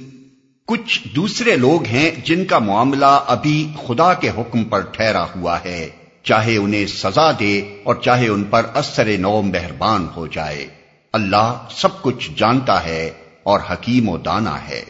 کچھ 0.67 1.09
دوسرے 1.17 1.57
لوگ 1.57 1.85
ہیں 1.85 2.11
جن 2.25 2.45
کا 2.45 2.59
معاملہ 2.59 3.21
ابھی 3.27 3.69
خدا 3.87 4.15
کے 4.15 4.31
حکم 4.31 4.65
پر 4.65 4.81
ٹھہرا 4.81 5.25
ہوا 5.25 5.59
ہے۔ 5.65 5.91
چاہے 6.23 6.57
انہیں 6.57 6.87
سزا 6.87 7.33
دے 7.33 7.59
اور 7.83 7.95
چاہے 7.95 8.29
ان 8.29 8.45
پر 8.45 8.67
اثر 8.75 9.19
نو 9.19 9.43
مہربان 9.43 10.07
ہو 10.17 10.27
جائے۔ 10.27 10.67
اللہ 11.13 11.67
سب 11.71 12.03
کچھ 12.03 12.31
جانتا 12.37 12.85
ہے 12.85 13.11
اور 13.43 13.61
حکیم 13.71 14.09
و 14.09 14.19
دانا 14.19 14.69
ہے۔ 14.69 14.85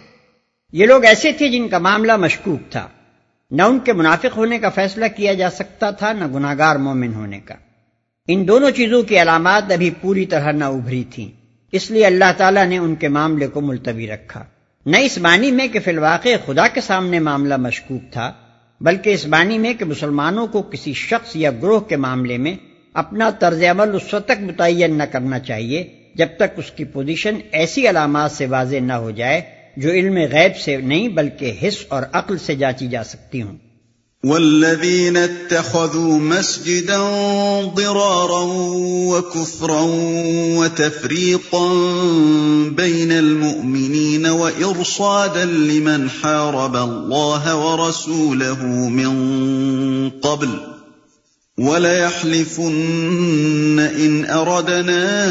یہ 0.73 0.87
لوگ 0.87 1.04
ایسے 1.04 1.33
تھے 1.33 1.49
جن 1.49 1.68
کا 1.68 1.78
معاملہ 1.78 2.16
مشکوک 2.16 2.73
تھا۔ 2.73 2.88
نہ 3.54 3.62
ان 3.62 3.78
کے 3.78 3.92
منافق 3.92 4.37
ہونے 4.37 4.58
کا 4.58 4.68
فیصلہ 4.68 5.04
کیا 5.16 5.34
جا 5.34 5.50
سکتا 5.50 5.90
تھا، 5.90 6.12
نہ 6.12 6.25
گناگار 6.34 6.76
مومن 6.76 7.14
ہونے 7.14 7.40
کا۔ 7.40 7.54
ان 8.28 8.49
دونوں 8.49 8.70
چیزوں 8.70 9.02
کی 9.02 9.23
علامات 9.23 9.73
ابھی 9.73 9.90
پوری 10.00 10.26
طرح 10.26 10.52
نہ 10.52 10.64
ابھری 10.64 11.04
تھیں۔ 11.11 11.30
اس 11.73 11.90
لیے 11.90 12.06
اللہ 12.06 12.32
تعالیٰ 12.37 12.66
نے 12.66 12.78
ان 12.78 12.94
کے 12.94 13.08
معاملے 13.08 13.46
کو 13.46 13.61
ملتوی 13.61 14.06
رکھا۔ 14.06 14.44
نہ 14.87 14.96
اس 14.96 15.18
معنی 15.18 15.50
میں 15.50 15.68
کہ 15.68 15.80
فی 15.80 15.90
الواقع 15.90 16.28
خدا 16.46 16.68
کے 16.68 16.80
سامنے 16.80 17.18
معاملہ 17.18 17.56
مشکوک 17.56 18.12
تھا، 18.12 18.32
بلکہ 18.80 19.11
اس 19.11 19.26
معنی 19.26 19.58
میں 19.58 19.75
کہ 19.75 19.84
مسلمانوں 19.84 20.46
کو 20.46 20.62
کسی 20.62 20.92
شخص 20.92 21.37
یا 21.37 21.50
گروہ 21.50 21.80
کے 21.80 21.96
معاملے 21.96 22.38
میں 22.38 22.54
اپنا 22.92 23.30
طرز 23.30 23.62
عمل 23.62 23.94
اس 23.94 24.14
وقت 24.14 24.28
تک 24.28 24.42
متعین 24.42 24.99
نہ 24.99 25.02
کرنا 25.02 25.38
چاہیے 25.38 25.88
جب 26.14 26.26
تک 26.37 26.52
اس 26.56 26.70
کی 26.70 26.84
پوزیشن 26.84 27.34
ایسی 27.52 27.88
علامات 27.88 28.32
سے 28.32 28.46
واضح 28.46 28.76
نہ 28.76 28.92
ہو 28.92 29.11
جائے 29.11 29.40
جو 29.76 29.90
علم 29.90 30.16
غیب 30.16 30.59
سے 30.64 30.76
نہیں 30.76 31.09
بلکہ 31.09 31.52
حص 31.62 31.85
اور 31.88 32.02
عقل 32.12 32.38
سے 32.38 32.54
جانچی 32.54 32.87
جا 32.87 33.04
سکتی 33.04 33.43
ہوں۔ 33.43 33.57
والذين 34.25 35.16
اتخذوا 35.16 36.19
مسجدا 36.19 37.00
ضرارا 37.76 38.40
وكفرا 39.07 39.81
وتفريقا 40.57 41.73
بين 42.76 43.11
المؤمنين 43.11 44.26
وإرصادا 44.26 45.45
لمن 45.45 46.07
حارب 46.23 46.76
الله 46.76 47.54
ورسوله 47.54 48.64
من 48.88 49.11
قبل۔ 50.23 50.49
وليحلفن 51.59 52.71
إن 53.97 54.25
أردنا 54.31 55.31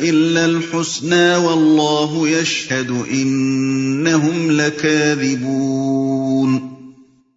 إلا 0.00 0.44
الحسنى 0.44 1.36
والله 1.36 2.28
يشهد 2.28 2.90
إنهم 2.90 4.52
لكاذبون 4.52 6.76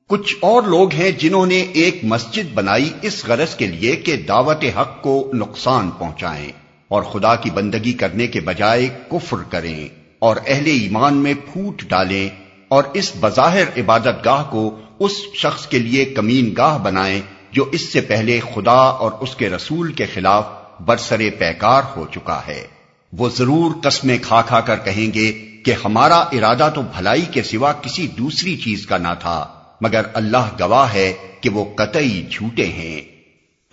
کچھ 0.09 0.35
اور 0.41 0.63
لوگ 0.65 0.93
ہیں 0.93 1.11
جنہوں 1.19 1.45
نے 1.45 1.65
ایک 1.75 2.05
مسجد 2.05 2.53
بنائی 2.53 2.89
اس 3.01 3.25
غرض 3.25 3.55
کے 3.55 3.67
لیے 3.67 3.97
کہ 3.97 4.15
دعوت 4.27 4.63
حق 4.77 5.03
کو 5.03 5.31
نقصان 5.33 5.89
پہنچائیں 5.99 6.51
اور 6.91 7.03
خدا 7.03 7.35
کی 7.35 7.49
بندگی 7.49 7.93
کرنے 7.93 8.27
کے 8.27 8.41
بجائے 8.41 8.89
کفر 9.09 9.37
کریں 9.49 9.87
اور 10.21 10.35
اہل 10.47 10.67
ایمان 10.67 11.17
میں 11.17 11.33
پھوٹ 11.45 11.83
ڈالیں 11.89 12.29
اور 12.71 12.83
اس 12.93 13.11
بظاہر 13.19 13.79
عبادت 13.79 14.25
گاہ 14.25 14.51
کو 14.51 14.79
اس 14.99 15.11
شخص 15.35 15.67
کے 15.67 15.79
لیے 15.79 16.13
کمین 16.13 16.53
گاہ 16.57 16.83
بنائیں 16.83 17.21
جو 17.53 17.65
اس 17.71 17.91
سے 17.91 18.03
پہلے 18.03 18.39
خدا 18.53 18.79
اور 19.03 19.11
اس 19.21 19.35
کے 19.35 19.49
رسول 19.49 19.91
کے 19.91 20.05
خلاف 20.13 20.58
برسرے 20.85 21.29
پیکار 21.29 21.81
ہو 21.95 22.05
چکا 22.15 22.41
ہے۔ 22.47 22.67
وہ 23.13 23.29
ضرور 23.37 23.71
قسمیں 23.83 24.17
کھا 24.21 24.41
کھا 24.41 24.61
کر 24.61 24.75
کہیں 24.75 25.13
گے 25.13 25.31
کہ 25.65 25.73
ہمارا 25.85 26.17
ارادہ 26.17 26.69
تو 26.75 26.81
بھلائی 26.81 27.25
کے 27.31 27.43
سوا 27.43 27.73
کسی 27.73 28.07
دوسری 28.07 28.57
چیز 28.57 28.85
کا 28.85 28.97
نہ 28.97 29.13
تھا، 29.19 29.47
مگر 29.81 30.01
اللہ 30.13 30.49
گواہ 30.59 30.93
ہے 30.93 31.13
کہ 31.41 31.49
وہ 31.49 31.65
قطعی 31.75 32.23
جھوٹے 32.31 32.65
ہیں۔ 32.65 33.01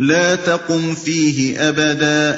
لا 0.01 0.35
تقم 0.45 0.95
فيه 0.95 1.69
ابدا، 1.69 2.35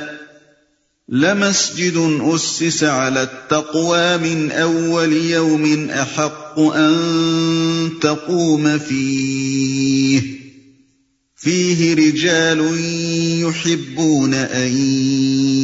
لمسجد 1.08 1.96
اسس 2.22 2.82
على 2.82 3.20
التقوى 3.20 4.28
من 4.28 4.48
اول 4.52 5.30
يوم 5.30 5.86
احق 5.94 6.58
ان 6.58 7.88
تقوم 8.02 8.68
فيه 8.88 10.47
فيه 11.44 11.94
رجال 11.94 12.80
يحبون 13.40 14.34
ان 14.34 14.76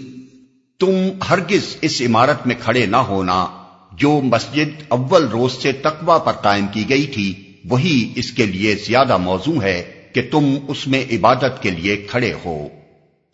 تم 0.79 0.95
ہرگز 1.29 1.75
اس 1.81 2.01
عمارت 2.01 2.47
میں 2.47 2.55
کھڑے 2.59 2.85
نہ 2.85 2.95
ہونا، 2.95 3.47
جو 3.91 4.21
مسجد 4.23 4.81
اول 4.87 5.27
روز 5.27 5.51
سے 5.61 5.71
تقوی 5.71 6.19
پر 6.25 6.31
قائم 6.31 6.65
کی 6.73 6.89
گئی 6.89 7.07
تھی، 7.07 7.33
وہی 7.65 8.13
اس 8.15 8.31
کے 8.31 8.45
لیے 8.45 8.75
زیادہ 8.75 9.17
موضوع 9.17 9.61
ہے 9.61 9.91
کہ 10.13 10.21
تم 10.31 10.55
اس 10.67 10.87
میں 10.87 11.05
عبادت 11.11 11.61
کے 11.61 11.71
لیے 11.71 11.97
کھڑے 11.97 12.33
ہو۔ 12.45 12.67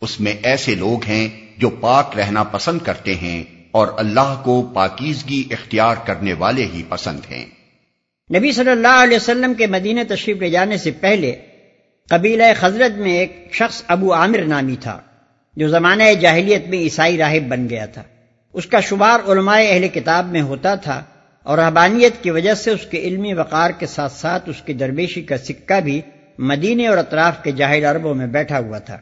اس 0.01 0.19
میں 0.19 0.33
ایسے 0.43 0.75
لوگ 0.75 1.03
ہیں 1.03 1.29
جو 1.57 1.69
پاک 1.69 2.17
رہنا 2.17 2.43
پسند 2.43 2.79
کرتے 2.83 3.15
ہیں۔ 3.15 3.43
اور 3.73 3.87
اللہ 3.97 4.41
کو 4.43 4.61
پاکیزگی 4.73 5.43
اختیار 5.51 5.95
کرنے 6.05 6.33
والے 6.33 6.65
ہی 6.65 6.83
پسند 6.89 7.19
ہیں۔ 7.31 7.45
نبی 8.37 8.51
صلی 8.51 8.71
اللہ 8.71 9.03
علیہ 9.03 9.17
وسلم 9.17 9.53
کے 9.53 9.67
مدینہ 9.67 9.99
تشریف 10.09 10.37
لے 10.37 10.49
جانے 10.49 10.77
سے 10.77 10.91
پہلے 10.91 11.35
قبیلہ 12.09 12.43
خزرت 12.59 12.97
میں 12.97 13.11
ایک 13.11 13.49
شخص 13.51 13.83
ابو 13.87 14.13
عامر 14.13 14.41
نامی 14.41 14.75
تھا، 14.79 14.99
جو 15.57 15.67
زمانہ 15.67 16.03
جاہلیت 16.21 16.67
میں 16.67 16.77
عیسائی 16.77 17.17
راہب 17.17 17.47
بن 17.47 17.69
گیا 17.69 17.85
تھا۔ 17.85 18.03
اس 18.53 18.65
کا 18.65 18.79
شمار 18.79 19.19
علماء 19.27 19.59
اہل 19.59 19.87
کتاب 19.87 20.31
میں 20.31 20.41
ہوتا 20.41 20.75
تھا 20.75 21.03
اور 21.43 21.57
رحبانیت 21.57 22.23
کی 22.23 22.31
وجہ 22.31 22.53
سے 22.53 22.71
اس 22.71 22.85
کے 22.91 22.99
علمی 22.99 23.33
وقار 23.33 23.71
کے 23.71 23.85
ساتھ 23.85 24.11
ساتھ 24.11 24.49
اس 24.49 24.61
کی 24.61 24.73
درویشی 24.73 25.21
کا 25.21 25.37
سکہ 25.37 25.79
بھی 25.79 26.01
مدینے 26.37 26.87
اور 26.87 26.97
اطراف 26.97 27.43
کے 27.43 27.51
جاہل 27.51 27.85
عربوں 27.85 28.15
میں 28.15 28.27
بیٹھا 28.27 28.59
ہوا 28.59 28.79
تھا۔ 28.79 28.97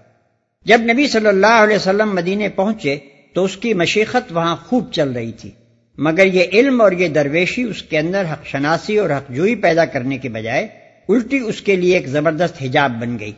جب 0.66 0.82
نبی 0.82 1.08
صلی 1.08 1.28
اللہ 1.28 1.62
علیہ 1.64 1.76
وسلم 1.76 2.16
مدینے 2.16 2.50
پہنچے 2.50 2.98
تو 3.34 3.44
اس 3.44 3.58
کی 3.58 3.74
مشیقت 3.74 4.32
وہاں 4.32 4.56
خوب 4.56 4.92
چل 4.92 5.12
رہی 5.12 5.32
تھی۔ 5.32 5.52
مگر 5.98 6.26
یہ 6.26 6.44
علم 6.54 6.82
اور 6.82 6.92
یہ 6.92 7.08
درویشی 7.08 7.64
اس 7.64 7.82
کے 7.82 8.00
اندر 8.00 8.26
حق 8.34 8.46
شناسی 8.46 8.98
اور 8.98 9.10
حق 9.10 9.32
جوئی 9.32 9.56
پیدا 9.56 9.86
کرنے 9.86 10.18
کے 10.18 10.30
بجائے 10.30 10.68
الٹی 11.10 11.40
اس 11.40 11.62
کے 11.62 11.76
لیے 11.76 11.96
ایک 11.96 12.08
زبردست 12.08 12.64
حجاب 12.64 12.92
بن 13.02 13.20
گئی۔ 13.20 13.32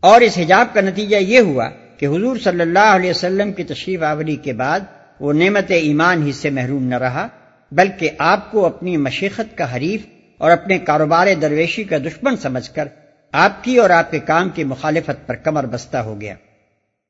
اور 0.00 0.20
اس 0.20 0.38
حجاب 0.38 0.66
کا 0.72 0.80
نتیجہ 0.80 1.16
یہ 1.16 1.40
ہوا 1.40 1.68
کہ 1.98 2.06
حضور 2.06 2.36
صلی 2.36 2.60
اللہ 2.60 2.78
علیہ 2.78 3.10
وسلم 3.10 3.52
کی 3.52 3.64
تشریف 3.64 4.02
آوری 4.02 4.36
کے 4.36 4.52
بعد 4.52 4.80
وہ 5.20 5.32
نعمت 5.32 5.70
ایمان 5.70 6.26
ہی 6.26 6.32
سے 6.32 6.50
محروم 6.50 6.84
نہ 6.84 6.98
رہا، 6.98 7.28
بلکہ 7.72 8.10
آپ 8.18 8.50
کو 8.50 8.66
اپنی 8.66 8.96
مشیقت 8.96 9.58
کا 9.58 9.76
حریف 9.76 10.00
اور 10.38 10.50
اپنے 10.50 10.78
کاروبار 10.78 11.26
درویشی 11.42 11.84
کا 11.84 11.98
دشمن 11.98 12.36
سمجھ 12.36 12.70
کر 12.70 12.88
آپ 13.32 13.64
کی 13.64 13.76
اور 13.76 13.90
آپ 13.90 14.10
کے 14.10 14.18
کام 14.18 14.48
کی 14.48 14.64
مخالفت 14.64 15.26
پر 15.26 15.34
کمر 15.34 15.66
بستہ 15.66 15.96
ہو 15.96 16.20
گیا۔ 16.20 16.34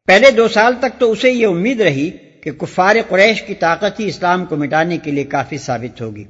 پہلے 0.06 0.30
دو 0.30 0.48
سال 0.48 0.74
تک 0.80 1.00
تو 1.00 1.12
اسے 1.12 1.30
یہ 1.30 1.46
امید 1.46 1.80
رہی 1.80 2.10
کہ 2.10 2.50
کفار 2.50 2.96
قریش 3.08 3.42
کی 3.42 3.54
طاقت 3.54 4.00
ہی 4.00 4.08
اسلام 4.08 4.44
کو 4.44 4.56
مٹانے 4.56 4.98
کے 4.98 5.10
لیے 5.10 5.24
کافی 5.24 5.58
ثابت 5.58 6.00
ہوگی۔ 6.00 6.24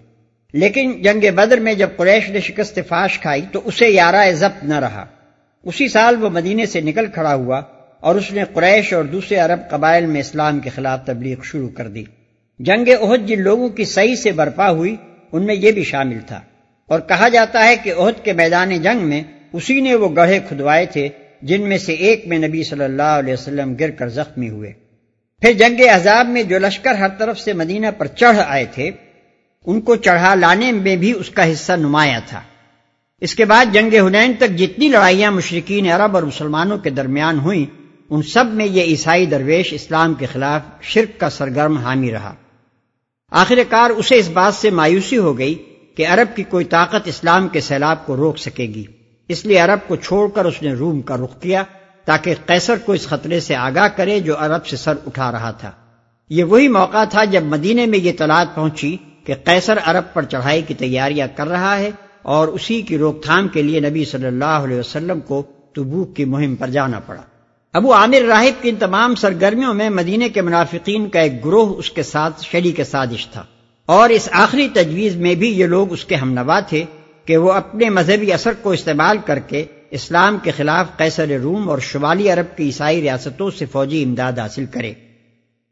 لیکن 0.52 1.02
جنگ 1.02 1.34
بدر 1.34 1.60
میں 1.60 1.74
جب 1.74 1.88
قریش 1.96 2.30
نے 2.30 2.40
شکست 2.40 2.78
فاش 2.88 3.18
کھائی 3.18 3.42
تو 3.52 3.60
اسے 3.64 3.88
یارہ 3.88 4.30
ضبط 4.32 4.64
نہ 4.64 4.74
رہا۔ 4.74 5.06
اسی 5.64 5.88
سال 5.88 6.24
وہ 6.24 6.30
مدینے 6.30 6.66
سے 6.66 6.80
نکل 6.80 7.06
کھڑا 7.06 7.34
ہوا 7.34 7.62
اور 8.00 8.14
اس 8.14 8.32
نے 8.32 8.44
قریش 8.52 8.92
اور 8.92 9.04
دوسرے 9.04 9.36
عرب 9.36 9.60
قبائل 9.70 10.06
میں 10.06 10.20
اسلام 10.20 10.60
کے 10.60 10.70
خلاف 10.70 11.04
تبلیغ 11.04 11.36
شروع 11.42 11.68
کر 11.68 11.88
دی۔ 11.88 12.04
جنگ 12.58 12.88
عہد 13.00 13.28
جن 13.28 13.40
لوگوں 13.42 13.68
کی 13.68 13.84
صحیح 13.84 14.14
سے 14.14 14.32
برپا 14.32 14.70
ہوئی 14.70 14.96
ان 15.32 15.46
میں 15.46 15.54
یہ 15.54 15.72
بھی 15.72 15.84
شامل 15.84 16.18
تھا۔ 16.26 16.40
اور 16.86 17.00
کہا 17.00 17.28
جاتا 17.28 17.64
ہے 17.64 17.76
کہ 17.76 17.92
عہد 17.96 18.24
کے 18.24 18.32
میدان 18.32 18.82
جنگ 18.82 19.00
میں 19.00 19.22
اسی 19.52 19.80
نے 19.80 19.94
وہ 19.94 20.16
گڑھے 20.16 20.40
کھدوائے 20.48 20.86
تھے 20.86 21.08
جن 21.42 21.68
میں 21.68 21.78
سے 21.78 21.92
ایک 21.92 22.26
میں 22.26 22.38
نبی 22.38 22.62
صلی 22.62 22.84
اللہ 22.84 23.02
علیہ 23.02 23.32
وسلم 23.32 23.74
گر 23.80 23.90
کر 23.90 24.08
زخمی 24.08 24.50
ہوئے۔ 24.50 24.72
پھر 25.40 25.52
جنگ 25.52 25.80
عذاب 25.94 26.28
میں 26.28 26.42
جو 26.42 26.58
لشکر 26.58 26.94
ہر 26.94 27.08
طرف 27.08 27.38
سے 27.38 27.52
مدینہ 27.52 27.86
پر 27.98 28.06
چڑھ 28.06 28.36
آئے 28.46 28.64
تھے، 28.74 28.90
ان 29.66 29.80
کو 29.80 29.96
چڑھا 29.96 30.34
لانے 30.34 30.72
میں 30.72 30.96
بھی 30.96 31.12
اس 31.12 31.30
کا 31.30 31.52
حصہ 31.52 31.72
نمایاں 31.72 32.20
تھا۔ 32.26 32.40
اس 33.20 33.34
کے 33.34 33.44
بعد 33.44 33.66
جنگ 33.72 33.94
ہنین 33.94 34.32
تک 34.38 34.58
جتنی 34.58 34.88
لڑائیاں 34.88 35.30
مشرقین 35.30 35.90
عرب 35.90 36.14
اور 36.14 36.22
مسلمانوں 36.22 36.78
کے 36.78 36.90
درمیان 36.90 37.38
ہوئیں، 37.38 37.66
ان 38.10 38.22
سب 38.22 38.46
میں 38.46 38.66
یہ 38.66 38.82
عیسائی 38.82 39.26
درویش 39.26 39.72
اسلام 39.72 40.14
کے 40.14 40.26
خلاف 40.26 40.62
شرک 40.80 41.20
کا 41.20 41.30
سرگرم 41.30 41.76
حامی 41.76 42.12
رہا۔ 42.12 42.34
آخر 43.30 43.58
کار 43.68 43.90
اسے 43.90 44.16
اس 44.16 44.28
بات 44.28 44.54
سے 44.54 44.70
مایوسی 44.70 45.18
ہو 45.18 45.38
گئی 45.38 45.54
کہ 45.96 46.06
عرب 46.06 46.36
کی 46.36 46.42
کوئی 46.42 46.64
طاقت 46.64 47.08
اسلام 47.08 47.48
کے 47.48 47.60
سیلاب 47.60 48.06
کو 48.06 48.16
روک 48.16 48.38
سکے 48.38 48.64
گی۔ 48.64 48.84
اس 49.30 49.44
لیے 49.46 49.58
عرب 49.58 49.88
کو 49.88 49.96
چھوڑ 49.96 50.28
کر 50.28 50.44
اس 50.44 50.62
نے 50.62 50.72
روم 50.72 51.00
کا 51.00 51.16
رخ 51.16 51.40
کیا 51.40 51.62
تاکہ 52.04 52.34
قیصر 52.46 52.74
کو 52.84 52.92
اس 52.92 53.06
خطرے 53.08 53.40
سے 53.40 53.56
آگاہ 53.56 53.88
کرے 53.88 54.20
جو 54.20 54.34
عرب 54.38 54.66
سے 54.66 54.76
سر 54.76 54.94
اٹھا 55.06 55.32
رہا 55.32 55.50
تھا۔ 55.50 55.70
یہ 56.30 56.44
وہی 56.44 56.68
موقع 56.68 57.04
تھا 57.04 57.24
جب 57.24 57.42
مدینے 57.42 57.86
میں 57.86 57.98
یہ 57.98 58.12
طلعت 58.18 58.54
پہنچی 58.54 58.96
کہ 59.24 59.34
قیصر 59.44 59.78
عرب 59.84 60.14
پر 60.14 60.22
چڑھائی 60.22 60.62
کی 60.62 60.74
تیاریاں 60.74 61.26
کر 61.36 61.48
رہا 61.48 61.78
ہے 61.78 61.90
اور 62.22 62.48
اسی 62.48 62.82
کی 62.82 62.98
روک 62.98 63.22
تھام 63.24 63.48
کے 63.48 63.62
لیے 63.62 63.80
نبی 63.80 64.04
صلی 64.04 64.26
اللہ 64.26 64.58
علیہ 64.64 64.78
وسلم 64.78 65.20
کو 65.20 65.42
تبوک 65.72 66.16
کی 66.16 66.24
مہم 66.24 66.54
پر 66.56 66.70
جانا 66.70 67.00
پڑا۔ 67.00 67.22
ابو 67.72 67.94
عامر 67.94 68.24
راہب 68.24 68.62
کی 68.62 68.68
ان 68.68 68.76
تمام 68.76 69.14
سرگرمیوں 69.14 69.74
میں 69.74 69.90
مدینے 69.90 70.28
کے 70.28 70.42
منافقین 70.42 71.08
کا 71.08 71.20
ایک 71.20 71.44
گروہ 71.44 71.76
اس 71.76 71.90
کے 71.90 72.02
ساتھ 72.02 72.44
شری 72.44 72.72
کے 72.72 72.84
سازش 72.84 73.26
تھا 73.26 73.44
اور 73.86 74.08
اس 74.08 74.28
آخری 74.32 74.68
تجویز 74.68 75.16
میں 75.16 75.34
بھی 75.34 75.60
یہ 75.60 75.66
لوگ 75.66 75.92
اس 75.92 76.04
کے 76.04 76.14
ہمنوا 76.14 76.60
تھے 76.60 76.84
کہ 77.30 77.36
وہ 77.36 77.52
اپنے 77.52 77.90
مذہبی 77.90 78.32
اثر 78.32 78.52
کو 78.62 78.70
استعمال 78.70 79.18
کر 79.26 79.38
کے 79.38 79.64
اسلام 79.90 80.38
کے 80.42 80.50
خلاف 80.50 80.86
قیصر 80.96 81.28
روم 81.42 81.70
اور 81.70 81.78
شمالی 81.78 82.30
عرب 82.30 82.56
کی 82.56 82.64
عیسائی 82.64 83.02
ریاستوں 83.02 83.50
سے 83.50 83.66
فوجی 83.66 84.02
امداد 84.02 84.38
حاصل 84.38 84.64
کرے۔ 84.66 84.92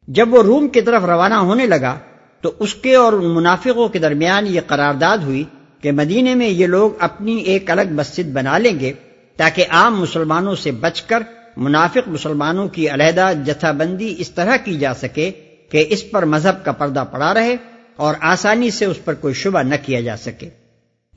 جب 0.07 0.35
وہ 0.35 0.43
روم 0.43 0.69
کی 0.69 0.81
طرف 0.81 1.05
روانہ 1.05 1.35
ہونے 1.35 1.67
لگا، 1.67 1.99
تو 2.41 2.53
اس 2.59 2.75
کے 2.75 2.95
اور 2.95 3.13
ان 3.13 3.35
منافقوں 3.35 3.89
کے 3.89 3.99
درمیان 3.99 4.47
یہ 4.47 4.61
قرارداد 4.67 5.19
ہوئی 5.19 5.45
کہ 5.81 5.93
مدینے 5.93 6.35
میں 6.35 6.49
یہ 6.49 6.67
لوگ 6.67 6.91
اپنی 6.99 7.37
ایک 7.37 7.71
الگ 7.71 7.83
مسجد 7.91 8.33
بنا 8.33 8.59
لیں 8.59 8.81
گے 8.81 8.93
تاکہ 9.37 9.65
عام 9.71 10.01
مسلمانوں 10.01 10.55
سے 10.55 10.71
بچ 10.71 11.03
کر 11.03 11.23
منافق 11.57 12.09
مسلمانوں 12.09 12.69
کی 12.69 12.91
علیحدہ 12.91 13.33
جتھا 13.47 13.73
بندی 13.73 14.15
اس 14.19 14.31
طرح 14.31 14.57
کی 14.57 14.79
جا 14.79 14.95
سکے 14.95 15.31
کہ 15.71 15.85
اس 15.89 16.11
پر 16.11 16.25
مذہب 16.25 16.65
کا 16.65 16.73
پردہ 16.73 17.05
پڑا 17.13 17.35
رہے 17.35 17.57
اور 17.97 18.15
آسانی 18.21 18.71
سے 18.71 18.85
اس 18.85 19.05
پر 19.05 19.15
کوئی 19.15 19.35
شبہ 19.35 19.63
نہ 19.63 19.75
کیا 19.87 20.01
جا 20.01 20.17
سکے۔ 20.17 20.68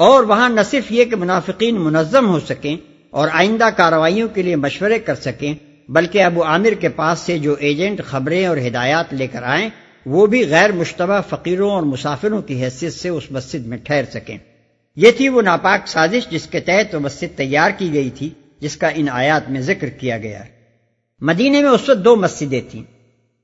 اور 0.01 0.23
وہاں 0.23 0.49
نہ 0.49 0.61
صرف 0.61 0.91
یہ 0.91 1.05
کہ 1.05 1.15
منافقین 1.15 1.75
منظم 1.75 2.29
ہو 2.29 2.39
سکیں 2.39 2.77
اور 3.09 3.27
آئندہ 3.31 3.69
کارروائیوں 3.77 4.27
کے 4.29 4.41
لیے 4.41 4.55
مشورے 4.55 4.99
کر 4.99 5.15
سکیں، 5.15 5.53
بلکہ 5.89 6.23
ابو 6.23 6.43
عامر 6.43 6.73
کے 6.79 6.89
پاس 6.89 7.19
سے 7.19 7.37
جو 7.37 7.55
ایجنٹ 7.59 8.01
خبریں 8.03 8.45
اور 8.45 8.57
ہدایات 8.57 9.13
لے 9.13 9.27
کر 9.27 9.43
آئیں، 9.43 9.69
وہ 10.05 10.25
بھی 10.25 10.49
غیر 10.49 10.71
مشتبہ 10.71 11.21
فقیروں 11.29 11.71
اور 11.71 11.83
مسافروں 11.83 12.41
کی 12.41 12.63
حیثیت 12.63 12.93
سے 12.93 13.09
اس 13.09 13.23
مسجد 13.31 13.67
میں 13.67 13.77
ٹھہر 13.77 14.03
سکیں۔ 14.13 14.37
یہ 14.95 15.11
تھی 15.11 15.29
وہ 15.29 15.41
ناپاک 15.41 15.87
سازش 15.87 16.29
جس 16.29 16.47
کے 16.47 16.59
تحت 16.59 16.95
وہ 16.95 16.99
مسجد 16.99 17.37
تیار 17.37 17.71
کی 17.77 17.93
گئی 17.93 18.09
تھی، 18.09 18.29
جس 18.59 18.77
کا 18.77 18.87
ان 18.87 19.09
آیات 19.09 19.49
میں 19.49 19.61
ذکر 19.61 19.89
کیا 19.89 20.17
گیا۔ 20.17 20.43
مدینے 21.21 21.61
میں 21.61 21.69
اس 21.69 21.89
وقت 21.89 22.05
دو 22.05 22.15
مسجدیں 22.15 22.61
تھیں۔ 22.71 22.83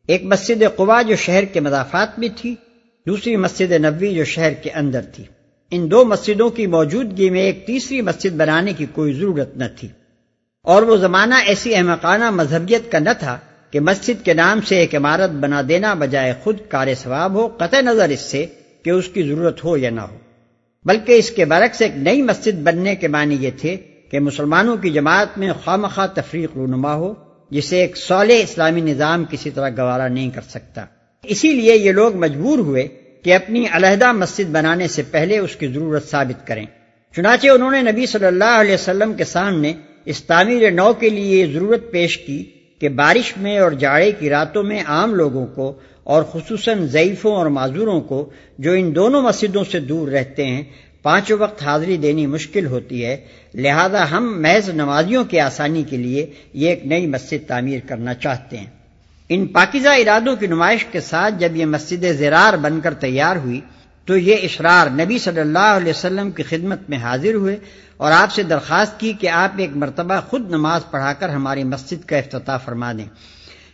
ایک 0.07 0.23
مسجد 0.23 0.63
قبا 0.75 1.01
جو 1.01 1.15
شہر 1.15 1.45
کے 1.45 1.59
مضافات 1.59 2.19
میں 2.19 2.29
تھی، 2.37 2.55
دوسری 3.07 3.35
مسجد 3.35 3.71
نبوی 3.71 4.15
جو 4.15 4.23
شہر 4.23 4.53
کے 4.53 4.71
اندر 4.71 5.01
تھی۔ 5.01 5.23
ان 5.71 5.91
دو 5.91 6.05
مسجدوں 6.05 6.49
کی 6.49 6.67
موجودگی 6.67 7.29
میں 7.29 7.41
ایک 7.41 7.67
تیسری 7.67 8.01
مسجد 8.01 8.35
بنانے 8.35 8.73
کی 8.73 8.85
کوئی 8.93 9.13
ضرورت 9.13 9.57
نہ 9.57 9.63
تھی۔ 9.79 9.87
اور 10.61 10.81
وہ 10.81 10.97
زمانہ 10.97 11.35
ایسی 11.45 11.75
احمقانہ 11.75 12.29
مذہبیت 12.29 12.91
کا 12.91 12.99
نہ 12.99 13.09
تھا 13.19 13.37
کہ 13.71 13.79
مسجد 13.79 14.25
کے 14.25 14.33
نام 14.33 14.61
سے 14.61 14.75
ایک 14.75 14.95
عمارت 14.95 15.29
بنا 15.29 15.61
دینا 15.69 15.93
بجائے 15.93 16.33
خود 16.43 16.57
کار 16.69 16.87
ثواب 16.93 17.33
ہو، 17.33 17.47
قطع 17.47 17.81
نظر 17.81 18.09
اس 18.09 18.19
سے 18.19 18.45
کہ 18.83 18.89
اس 18.89 19.07
کی 19.07 19.23
ضرورت 19.23 19.63
ہو 19.63 19.77
یا 19.77 19.89
نہ 19.89 20.01
ہو۔ 20.01 20.17
بلکہ 20.85 21.11
اس 21.11 21.31
کے 21.31 21.45
برعکس 21.45 21.81
ایک 21.81 21.91
نئی 21.95 22.21
مسجد 22.21 22.59
بننے 22.59 22.95
کے 22.95 23.07
معنی 23.07 23.37
یہ 23.39 23.51
تھے 23.61 23.77
کہ 24.11 24.19
مسلمانوں 24.19 24.77
کی 24.77 24.89
جماعت 24.89 25.37
میں 25.37 25.53
خواہ 25.65 26.07
تفریق 26.13 26.49
رونما 26.55 26.93
ہو، 26.93 27.13
جسے 27.49 27.81
ایک 27.81 27.97
سولے 27.97 28.41
اسلامی 28.41 28.81
نظام 28.81 29.25
کسی 29.29 29.49
طرح 29.49 29.69
گوارا 29.69 30.07
نہیں 30.07 30.29
کر 30.29 30.41
سکتا۔ 30.49 30.85
اسی 31.23 31.51
لیے 31.51 31.77
یہ 31.77 31.91
لوگ 31.91 32.15
مجبور 32.15 32.59
ہوئے 32.59 32.87
کہ 33.23 33.33
اپنی 33.33 33.65
علیحدہ 33.71 34.11
مسجد 34.11 34.49
بنانے 34.51 34.87
سے 34.87 35.01
پہلے 35.11 35.37
اس 35.37 35.55
کی 35.55 35.67
ضرورت 35.67 36.09
ثابت 36.09 36.47
کریں۔ 36.47 36.65
چنانچہ 37.15 37.47
انہوں 37.47 37.71
نے 37.71 37.81
نبی 37.91 38.05
صلی 38.05 38.25
اللہ 38.25 38.57
علیہ 38.59 38.73
وسلم 38.73 39.13
کے 39.13 39.23
سامنے 39.23 39.73
اس 40.05 40.23
تعمیر 40.23 40.71
نو 40.71 40.93
کے 40.93 41.09
لیے 41.09 41.45
یہ 41.45 41.53
ضرورت 41.53 41.91
پیش 41.91 42.17
کی 42.17 42.43
کہ 42.79 42.89
بارش 42.89 43.37
میں 43.37 43.59
اور 43.59 43.71
جاڑے 43.71 44.11
کی 44.11 44.29
راتوں 44.29 44.63
میں 44.63 44.83
عام 44.87 45.15
لوگوں 45.15 45.45
کو 45.45 45.73
اور 46.03 46.23
خصوصاً 46.23 46.87
ضعیفوں 46.87 47.35
اور 47.35 47.45
معذوروں 47.45 48.01
کو 48.01 48.29
جو 48.57 48.71
ان 48.71 48.95
دونوں 48.95 49.21
مسجدوں 49.21 49.63
سے 49.71 49.79
دور 49.79 50.07
رہتے 50.07 50.45
ہیں، 50.45 50.63
پانچوں 51.03 51.37
وقت 51.37 51.63
حاضری 51.63 51.97
دینی 51.97 52.27
مشکل 52.27 52.65
ہوتی 52.65 53.05
ہے۔ 53.05 53.17
لہذا 53.55 54.11
ہم 54.11 54.41
محض 54.41 54.69
نمازیوں 54.69 55.23
کی 55.23 55.39
آسانی 55.39 55.83
کے 55.83 55.97
لیے 55.97 56.33
یہ 56.53 56.69
ایک 56.69 56.85
نئی 56.85 57.07
مسجد 57.07 57.47
تعمیر 57.47 57.79
کرنا 57.87 58.13
چاہتے 58.13 58.57
ہیں۔ 58.57 58.76
ان 59.29 59.47
پاکیزہ 59.47 59.89
ارادوں 59.89 60.35
کی 60.35 60.47
نمائش 60.47 60.85
کے 60.85 61.01
ساتھ 61.01 61.33
جب 61.37 61.55
یہ 61.55 61.65
مسجد 61.65 62.05
زرار 62.17 62.57
بن 62.57 62.81
کر 62.81 62.93
تیار 62.93 63.35
ہوئی 63.35 63.61
تو 64.05 64.17
یہ 64.17 64.35
اشرار 64.43 64.87
نبی 64.89 65.17
صلی 65.17 65.39
اللہ 65.39 65.73
علیہ 65.77 65.89
وسلم 65.89 66.31
کی 66.31 66.43
خدمت 66.43 66.89
میں 66.89 66.97
حاضر 66.97 67.33
ہوئے 67.33 67.57
اور 67.97 68.11
آپ 68.11 68.31
سے 68.31 68.43
درخواست 68.43 68.99
کی 68.99 69.13
کہ 69.13 69.29
آپ 69.29 69.49
ایک 69.57 69.69
مرتبہ 69.75 70.19
خود 70.27 70.49
نماز 70.51 70.81
پڑھا 70.91 71.13
کر 71.13 71.29
ہماری 71.29 71.63
مسجد 71.63 72.05
کا 72.05 72.17
افتتاح 72.17 72.57
فرما 72.57 72.93
دیں۔ 72.93 73.05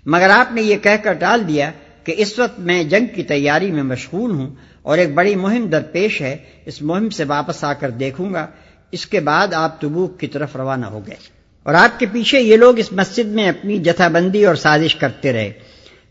مگر 0.06 0.30
آپ 0.30 0.54
نے 0.54 0.62
یہ 0.62 0.78
کہہ 0.78 1.04
کر 1.04 1.14
ٹال 1.14 1.48
دیا 1.48 1.72
کہ 2.04 2.16
اس 2.18 2.40
وقت 2.40 2.60
میں 2.60 2.84
جنگ 2.84 3.06
کی 3.16 3.24
تیاری 3.24 3.72
میں 3.72 3.84
مشغول 3.84 4.32
ہوں 4.32 4.56
اور 4.82 4.98
ایک 4.98 5.14
بڑی 5.14 5.36
مہم 5.36 5.68
درپیش 5.68 6.22
ہے، 6.22 6.38
اس 6.66 6.82
مہم 6.82 7.10
سے 7.10 7.24
واپس 7.24 7.64
آ 7.64 7.74
کر 7.74 7.90
دیکھوں 7.90 8.34
گا، 8.34 8.48
اس 8.92 9.06
کے 9.06 9.20
بعد 9.20 9.54
آپ 9.54 9.82
تبوک 9.82 10.20
کی 10.20 10.28
طرف 10.28 10.56
روانہ 10.56 10.86
ہو 10.86 11.08
گئے۔ 11.08 11.33
اور 11.64 11.74
آپ 11.74 12.00
کے 12.00 12.06
پیچھے 12.06 12.40
یہ 12.40 12.58
لوگ 12.58 12.80
اس 12.80 12.92
مسجد 12.92 13.26
میں 13.26 13.50
اپنی 13.50 13.78
جتھا 13.78 14.08
بندی 14.08 14.46
اور 14.46 14.56
سازش 14.56 14.96
کرتے 14.96 15.34
رہے، 15.34 15.52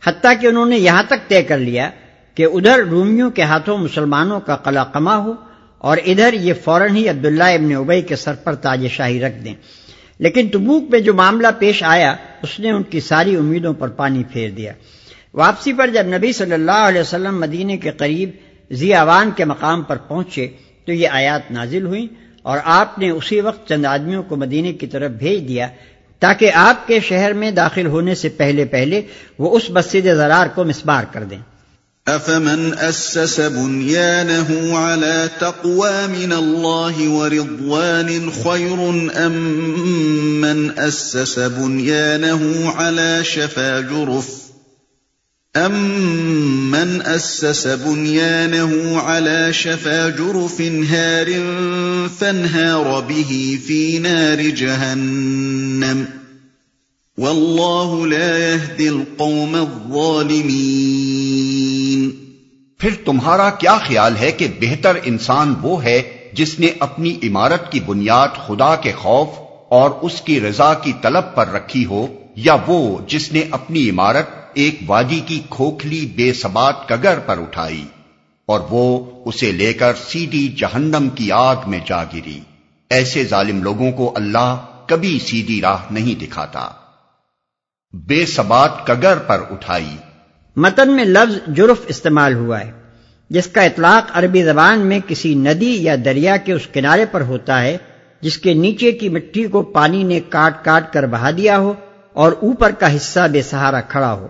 حتیٰ 0.04 0.32
کہ 0.40 0.46
انہوں 0.46 0.66
نے 0.66 0.78
یہاں 0.78 1.02
تک 1.02 1.28
طے 1.28 1.42
کر 1.42 1.58
لیا 1.58 1.90
کہ 2.34 2.46
ادھر 2.52 2.78
رومیوں 2.78 3.30
کے 3.30 3.42
ہاتھوں 3.42 3.78
مسلمانوں 3.78 4.40
کا 4.40 4.56
قلع 4.56 4.84
کما 4.84 5.16
ہو 5.16 5.32
اور 5.78 5.96
ادھر 6.06 6.32
یہ 6.32 6.52
فوراً 6.64 6.96
ہی 6.96 7.08
عبداللہ 7.08 7.44
ابن 7.44 7.76
ابئی 7.76 8.02
کے 8.02 8.16
سر 8.16 8.34
پر 8.34 8.54
تاج 8.54 8.86
شاہی 8.90 9.20
رکھ 9.20 9.44
دیں۔ 9.44 9.54
لیکن 10.18 10.48
تبوک 10.48 10.84
میں 10.90 11.00
جو 11.00 11.14
معاملہ 11.14 11.46
پیش 11.58 11.82
آیا، 11.82 12.14
اس 12.42 12.60
نے 12.60 12.70
ان 12.70 12.82
کی 12.82 13.00
ساری 13.00 13.36
امیدوں 13.36 13.74
پر 13.74 13.88
پانی 13.88 14.22
پھیر 14.32 14.50
دیا۔ 14.50 14.72
واپسی 15.34 15.72
پر 15.72 15.88
جب 15.88 16.06
نبی 16.06 16.32
صلی 16.32 16.52
اللہ 16.52 16.70
علیہ 16.70 17.00
وسلم 17.00 17.40
مدینے 17.40 17.76
کے 17.76 17.90
قریب 17.90 18.30
ضیاوان 18.70 19.30
کے 19.36 19.44
مقام 19.44 19.82
پر 19.82 19.96
پہنچے، 19.96 20.48
تو 20.86 20.92
یہ 20.92 21.08
آیات 21.08 21.50
نازل 21.50 21.86
ہوئیں۔ 21.86 22.21
اور 22.42 22.59
آپ 22.64 22.98
نے 22.98 23.11
اسی 23.11 23.40
وقت 23.40 23.68
چند 23.68 23.85
آدمیوں 23.85 24.22
کو 24.22 24.37
مدینے 24.37 24.72
کی 24.72 24.87
طرف 24.87 25.11
بھیج 25.11 25.48
دیا 25.48 25.68
تاکہ 26.18 26.50
آپ 26.55 26.87
کے 26.87 27.00
شہر 27.00 27.33
میں 27.33 27.50
داخل 27.50 27.87
ہونے 27.87 28.14
سے 28.14 28.28
پہلے 28.28 28.64
پہلے 28.64 29.02
وہ 29.38 29.57
اس 29.57 29.70
مسجد 29.70 30.05
زرار 30.05 30.46
کو 30.55 30.64
مسبار 30.64 31.05
کر 31.12 31.24
دیں۔ 31.24 31.38
افمن 32.07 32.70
اسس 32.81 33.40
بنيانه 33.40 34.76
على 34.76 35.28
تقوى 35.38 36.07
من 36.09 36.33
الله 36.33 37.09
ورضوان 37.09 38.31
خير 38.44 38.81
ام 39.26 39.37
من 40.40 40.78
اسس 40.78 41.38
بنيانه 41.38 42.72
على 42.76 43.24
شفا 43.24 43.81
جرف؟ 43.81 44.41
أَمَّنْ 45.56 47.02
أَسَّسَ 47.02 47.66
بُنْيَانَهُ 47.66 49.00
عَلَى 49.00 49.52
شَفَا 49.52 50.08
جُرُفٍ 50.08 50.60
هَارٍ 50.60 51.32
فَانْهَارَ 52.20 53.00
بِهِ 53.00 53.58
فِي 53.66 53.98
نَارِ 53.98 54.46
جَهَنَّمَ 54.54 56.06
وَاللَّهُ 57.18 58.06
لَا 58.06 58.30
يَهْدِي 58.38 58.88
الْقَوْمَ 58.88 59.56
الظَّالِمِينَ 59.56 60.56
پھر 62.80 62.90
تمہارا 63.04 63.50
کیا 63.50 63.78
خیال 63.86 64.16
ہے 64.16 64.32
کہ 64.32 64.52
بہتر 64.60 65.04
انسان 65.04 65.54
وہ 65.62 65.84
ہے 65.84 65.98
جس 66.32 66.58
نے 66.58 66.70
اپنی 66.78 67.16
عمارت 67.22 67.72
کی 67.72 67.80
بنیاد 67.80 68.44
خدا 68.46 68.74
کے 68.76 68.92
خوف 68.92 69.28
اور 69.68 69.90
اس 70.02 70.20
کی 70.20 70.40
رضا 70.40 70.74
کی 70.74 70.92
طلب 71.02 71.34
پر 71.34 71.46
رکھی 71.52 71.84
ہو، 71.84 72.06
یا 72.36 72.56
وہ 72.66 72.98
جس 73.06 73.32
نے 73.32 73.42
اپنی 73.50 73.90
عمارت 73.90 74.41
ایک 74.54 74.80
وادی 74.86 75.20
کی 75.26 75.40
کھوکھلی 75.50 76.12
بے 76.16 76.32
سبات 76.32 76.88
کگر 76.88 77.18
پر 77.18 77.38
اٹھائی 77.38 77.84
اور 78.46 78.60
وہ 78.70 79.10
اسے 79.24 79.52
لے 79.52 79.72
کر 79.72 79.92
سیدھی 80.08 80.48
جہنم 80.48 81.08
کی 81.14 81.32
آگ 81.32 81.56
میں 81.66 81.80
جا 81.86 82.04
گری۔ 82.04 82.40
ایسے 82.90 83.24
ظالم 83.24 83.62
لوگوں 83.62 83.92
کو 83.92 84.12
اللہ 84.16 84.56
کبھی 84.86 85.18
سیدھی 85.18 85.60
راہ 85.60 85.78
نہیں 85.90 86.20
دکھاتا۔ 86.20 86.68
بے 87.92 88.26
سبات 88.26 88.86
کگر 88.86 89.18
پر 89.18 89.40
اٹھائی۔ 89.50 89.96
متن 90.56 90.92
میں 90.92 91.04
لفظ 91.04 91.56
جرف 91.56 91.76
استعمال 91.86 92.34
ہوا 92.34 92.60
ہے، 92.60 92.72
جس 93.30 93.46
کا 93.46 93.62
اطلاق 93.62 94.10
عربی 94.14 94.42
زبان 94.42 94.78
میں 94.78 95.00
کسی 95.06 95.34
ندی 95.34 95.82
یا 95.82 95.96
دریا 96.04 96.36
کے 96.36 96.52
اس 96.52 96.66
کنارے 96.72 97.06
پر 97.06 97.20
ہوتا 97.20 97.62
ہے، 97.62 97.78
جس 98.20 98.38
کے 98.38 98.54
نیچے 98.54 98.92
کی 98.92 99.08
مٹی 99.08 99.44
کو 99.44 99.62
پانی 99.62 100.02
نے 100.02 100.20
کاٹ 100.28 100.64
کاٹ 100.64 100.92
کر 100.92 101.06
بہا 101.06 101.30
دیا 101.30 101.58
ہو 101.58 101.72
اور 102.12 102.32
اوپر 102.32 102.70
کا 102.70 102.96
حصہ 102.96 103.28
بے 103.32 103.42
سہارا 103.42 103.80
کھڑا 103.80 104.12
ہو۔ 104.12 104.26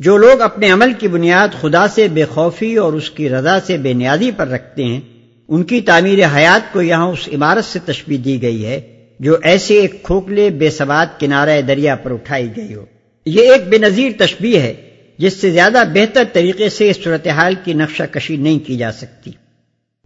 جو 0.00 0.16
لوگ 0.16 0.40
اپنے 0.40 0.70
عمل 0.70 0.92
کی 0.92 1.08
بنیاد 1.08 1.48
خدا 1.60 1.88
سے 1.88 2.08
بے 2.08 2.24
خوفی 2.24 2.76
اور 2.76 2.92
اس 2.92 3.10
کی 3.10 3.28
رضا 3.28 3.60
سے 3.60 3.76
بے 3.76 3.92
نیازی 3.92 4.30
پر 4.30 4.48
رکھتے 4.48 4.84
ہیں، 4.84 5.00
ان 5.48 5.62
کی 5.62 5.80
تعمیر 5.80 6.18
حیات 6.36 6.72
کو 6.72 6.82
یہاں 6.82 7.06
اس 7.08 7.28
عمارت 7.32 7.64
سے 7.64 7.78
تشبیح 7.84 8.18
دی 8.24 8.42
گئی 8.42 8.66
ہے، 8.66 8.80
جو 9.20 9.36
ایسے 9.42 9.74
ایک 9.74 10.02
کھوکھلے 10.02 10.50
بے 10.50 10.70
سواد 10.70 11.06
کنارہ 11.20 11.60
دریا 11.60 11.94
پر 11.94 12.10
اٹھائی 12.10 12.48
گئی 12.56 12.74
ہو۔ 12.74 12.84
یہ 13.26 13.52
ایک 13.52 13.68
بے 13.68 13.78
نظیر 13.78 14.12
تشبیح 14.18 14.58
ہے، 14.58 14.74
جس 15.18 15.32
سے 15.32 15.50
زیادہ 15.50 15.82
بہتر 15.94 16.22
طریقے 16.32 16.68
سے 16.68 16.90
اس 16.90 16.96
صورتحال 17.04 17.54
کی 17.64 17.72
نقشہ 17.72 18.02
کشی 18.12 18.36
نہیں 18.36 18.58
کی 18.58 18.76
جا 18.76 18.92
سکتی۔ 18.92 19.30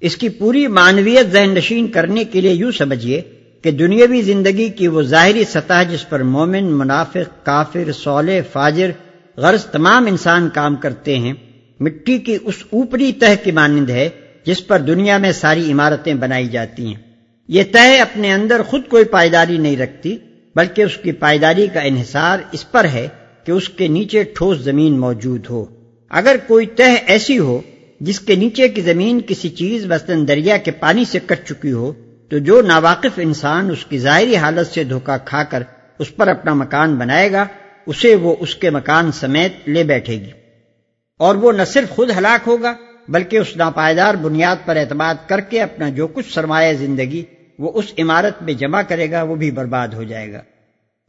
اس 0.00 0.16
کی 0.16 0.28
پوری 0.28 0.66
معنویت 0.66 1.32
ذہن 1.32 1.50
نشین 1.50 1.86
کرنے 1.86 2.24
کے 2.24 2.40
لیے 2.40 2.52
یوں 2.52 2.72
سمجھیے 2.72 3.22
کہ 3.62 3.70
دنیاوی 3.70 4.22
زندگی 4.22 4.68
کی 4.68 4.88
وہ 4.88 5.02
ظاہری 5.02 5.44
سطح 5.44 5.82
جس 5.82 6.08
پر 6.08 6.22
مومن، 6.22 6.64
منافق، 6.64 7.46
کافر 7.46 7.92
سولے 7.92 8.42
فاجر 8.52 8.90
غرض 9.36 9.64
تمام 9.64 10.06
انسان 10.06 10.48
کام 10.48 10.76
کرتے 10.76 11.18
ہیں، 11.18 11.32
مٹی 11.80 12.18
کی 12.18 12.38
اس 12.42 12.54
اوپری 12.70 13.12
تہ 13.12 13.44
کی 13.44 13.50
مانند 13.50 13.90
ہے 13.90 14.08
جس 14.46 14.66
پر 14.66 14.80
دنیا 14.80 15.18
میں 15.18 15.32
ساری 15.32 15.72
عمارتیں 15.72 16.14
بنائی 16.14 16.48
جاتی 16.48 16.86
ہیں۔ 16.86 17.02
یہ 17.48 17.62
تہ 17.72 18.00
اپنے 18.00 18.32
اندر 18.32 18.62
خود 18.62 18.80
کوئی 18.88 19.04
پائیداری 19.04 19.58
نہیں 19.58 19.76
رکھتی، 19.76 20.18
بلکہ 20.56 20.82
اس 20.82 20.96
کی 20.96 21.12
پائیداری 21.12 21.66
کا 21.74 21.80
انحصار 21.80 22.38
اس 22.52 22.70
پر 22.70 22.84
ہے 22.84 23.08
کہ 23.44 23.52
اس 23.52 23.68
کے 23.68 23.88
نیچے 23.88 24.22
ٹھوس 24.22 24.58
زمین 24.58 24.98
موجود 24.98 25.46
ہو۔ 25.50 25.64
اگر 26.10 26.36
کوئی 26.46 26.66
تہ 26.66 26.82
ایسی 27.06 27.38
ہو 27.38 27.60
جس 28.00 28.20
کے 28.20 28.34
نیچے 28.34 28.68
کی 28.68 28.80
زمین 28.80 29.20
کسی 29.26 29.48
چیز 29.48 29.86
وسطن 29.90 30.28
دریا 30.28 30.56
کے 30.56 30.70
پانی 30.70 31.04
سے 31.04 31.18
کٹ 31.26 31.48
چکی 31.48 31.72
ہو، 31.72 31.92
تو 32.28 32.38
جو 32.38 32.62
ناواقف 32.62 33.18
انسان 33.18 33.70
اس 33.70 33.84
کی 33.84 33.98
ظاہری 33.98 34.36
حالت 34.36 34.66
سے 34.66 34.84
دھوکا 34.84 35.16
کھا 35.16 35.42
کر 35.42 35.62
اس 35.98 36.16
پر 36.16 36.28
اپنا 36.28 36.54
مکان 36.54 36.94
بنائے 36.94 37.32
گا 37.32 37.46
اسے 37.86 38.14
وہ 38.14 38.36
اس 38.38 38.54
کے 38.54 38.70
مکان 38.70 39.12
سمیت 39.12 39.68
لے 39.68 39.84
بیٹھے 39.84 40.14
گی۔ 40.14 40.30
اور 41.18 41.34
وہ 41.34 41.52
نہ 41.52 41.62
صرف 41.64 41.88
خود 41.88 42.10
ہلاک 42.18 42.48
ہوگا، 42.48 42.74
بلکہ 43.08 43.36
اس 43.36 43.56
ناپائیدار 43.56 44.14
بنیاد 44.14 44.56
پر 44.64 44.76
اعتماد 44.76 45.14
کر 45.26 45.40
کے 45.40 45.62
اپنا 45.62 45.88
جو 45.88 46.06
کچھ 46.06 46.34
سرمایہ 46.34 46.72
زندگی 46.72 47.24
وہ 47.58 47.72
اس 47.74 47.84
عمارت 47.98 48.42
میں 48.42 48.54
جمع 48.54 48.82
کرے 48.82 49.10
گا، 49.10 49.22
وہ 49.22 49.34
بھی 49.34 49.50
برباد 49.50 49.88
ہو 49.88 50.02
جائے 50.02 50.32
گا۔ 50.32 50.42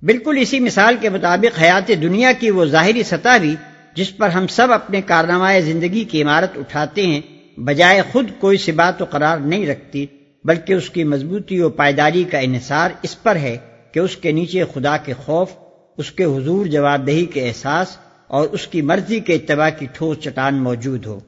بالکل 0.01 0.37
اسی 0.39 0.59
مثال 0.59 0.95
کے 1.01 1.09
مطابق 1.09 1.61
حیات 1.61 1.87
دنیا 1.87 2.31
کی 2.39 2.51
وہ 2.51 2.65
ظاہری 2.65 3.03
سطح 3.03 3.37
بھی 3.37 3.55
جس 3.95 4.17
پر 4.17 4.29
ہم 4.29 4.47
سب 4.47 4.71
اپنے 4.71 5.01
کارنامہ 5.01 5.59
زندگی 5.59 6.03
کی 6.03 6.21
عمارت 6.21 6.57
اٹھاتے 6.57 7.07
ہیں، 7.07 7.21
بجائے 7.59 8.01
خود 8.11 8.31
کوئی 8.39 8.57
سبات 8.57 9.01
و 9.01 9.05
قرار 9.05 9.37
نہیں 9.37 9.67
رکھتی، 9.67 10.05
بلکہ 10.43 10.73
اس 10.73 10.89
کی 10.89 11.03
مضبوطی 11.03 11.61
و 11.61 11.69
پائیداری 11.69 12.23
کا 12.23 12.37
انحصار 12.37 12.89
اس 13.01 13.23
پر 13.23 13.35
ہے 13.35 13.57
کہ 13.91 13.99
اس 13.99 14.17
کے 14.17 14.31
نیچے 14.31 14.63
خدا 14.73 14.97
کے 14.97 15.13
خوف 15.13 15.51
اس 15.97 16.11
کے 16.11 16.23
حضور 16.23 16.65
جواب 16.65 17.07
دہی 17.07 17.25
کے 17.25 17.47
احساس 17.47 17.97
اور 18.27 18.47
اس 18.47 18.67
کی 18.67 18.81
مرضی 18.81 19.19
کے 19.19 19.35
اتباع 19.35 19.69
کی 19.79 19.87
ٹھوس 19.93 20.17
چٹان 20.17 20.55
موجود 20.55 21.05
ہو۔ 21.05 21.19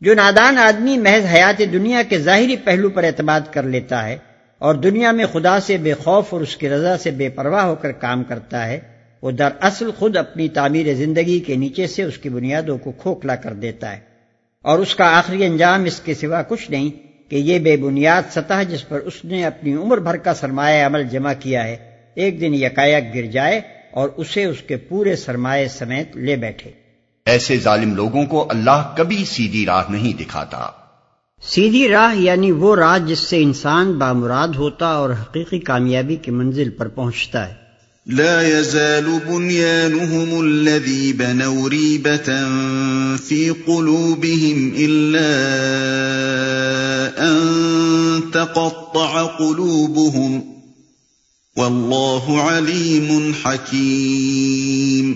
جو 0.00 0.14
نادان 0.14 0.58
آدمی 0.58 0.98
محض 0.98 1.24
حیات 1.34 1.62
دنیا 1.72 2.02
کے 2.08 2.18
ظاہری 2.18 2.56
پہلو 2.56 2.90
پر 2.90 3.04
اعتماد 3.04 3.40
کر 3.50 3.62
لیتا 3.62 4.08
ہے 4.08 4.16
اور 4.58 4.74
دنیا 4.74 5.10
میں 5.10 5.24
خدا 5.32 5.60
سے 5.60 5.76
بے 5.76 5.94
خوف 5.94 6.24
اور 6.30 6.40
اس 6.40 6.56
کی 6.56 6.68
رضا 6.68 6.98
سے 6.98 7.10
بے 7.10 7.28
پرواہ 7.28 7.64
ہو 7.64 7.74
کر 7.74 7.92
کام 7.92 8.24
کرتا 8.24 8.66
ہے، 8.66 8.80
وہ 9.22 9.30
در 9.30 9.48
اصل 9.60 9.90
خود 9.98 10.16
اپنی 10.16 10.48
تعمیر 10.48 10.94
زندگی 10.94 11.40
کے 11.40 11.56
نیچے 11.56 11.86
سے 11.86 12.02
اس 12.02 12.18
کی 12.18 12.28
بنیادوں 12.28 12.78
کو 12.78 12.92
کھوکھلا 12.92 13.34
کر 13.34 13.52
دیتا 13.52 13.92
ہے۔ 13.92 14.00
اور 14.62 14.78
اس 14.78 14.94
کا 14.94 15.18
آخری 15.18 15.44
انجام 15.44 15.84
اس 15.84 16.00
کے 16.00 16.14
سوا 16.14 16.42
کچھ 16.42 16.70
نہیں 16.70 16.90
کہ 17.30 17.36
یہ 17.36 17.58
بے 17.58 17.76
بنیاد 17.76 18.22
سطح 18.30 18.62
جس 18.62 18.88
پر 18.88 19.00
اس 19.00 19.24
نے 19.24 19.44
اپنی 19.44 19.74
عمر 19.74 19.98
بھر 19.98 20.16
کا 20.16 20.34
سرمایہ 20.34 20.86
عمل 20.86 21.04
جمع 21.04 21.32
کیا 21.40 21.64
ہے، 21.64 21.76
ایک 22.14 22.40
دن 22.40 22.54
یکایک 22.54 23.14
گر 23.14 23.22
جائے 23.22 23.60
اور 23.92 24.08
اسے 24.16 24.44
اس 24.44 24.56
کے 24.68 24.76
پورے 24.76 25.16
سرمایہ 25.16 25.68
سمیت 25.68 26.16
لے 26.16 26.36
بیٹھے۔ 26.36 26.70
ایسے 27.26 27.58
ظالم 27.58 27.94
لوگوں 27.94 28.26
کو 28.26 28.46
اللہ 28.50 28.94
کبھی 28.96 29.24
سیدھی 29.24 29.66
راہ 29.66 29.82
نہیں 29.90 30.18
دکھاتا۔ 30.18 30.66
سیدھی 31.42 31.88
راہ 31.88 32.16
یعنی 32.16 32.52
وہ 32.52 32.76
راہ 32.76 32.98
جس 32.98 33.18
سے 33.18 33.42
انسان 33.42 33.92
بامراد 33.92 34.48
ہوتا 34.48 34.86
اور 34.86 35.10
حقیقی 35.10 35.58
کامیابی 35.58 36.16
کی 36.16 36.30
منزل 36.30 36.70
پر 36.70 36.88
پہنچتا 36.88 37.48
ہے۔ 37.48 37.60
لا 38.06 38.42
يزال 38.42 39.18
بنيانهم 39.28 40.40
الذي 40.40 41.12
بنوا 41.12 41.68
ريبة 41.68 42.32
في 43.26 43.48
قلوبهم 43.48 44.70
إلا 44.76 45.28
أن 47.18 47.40
تقطع 48.32 49.26
قلوبهم 49.38 50.59
والله 51.56 52.46
عليم 52.48 53.32
حكيم 53.46 55.12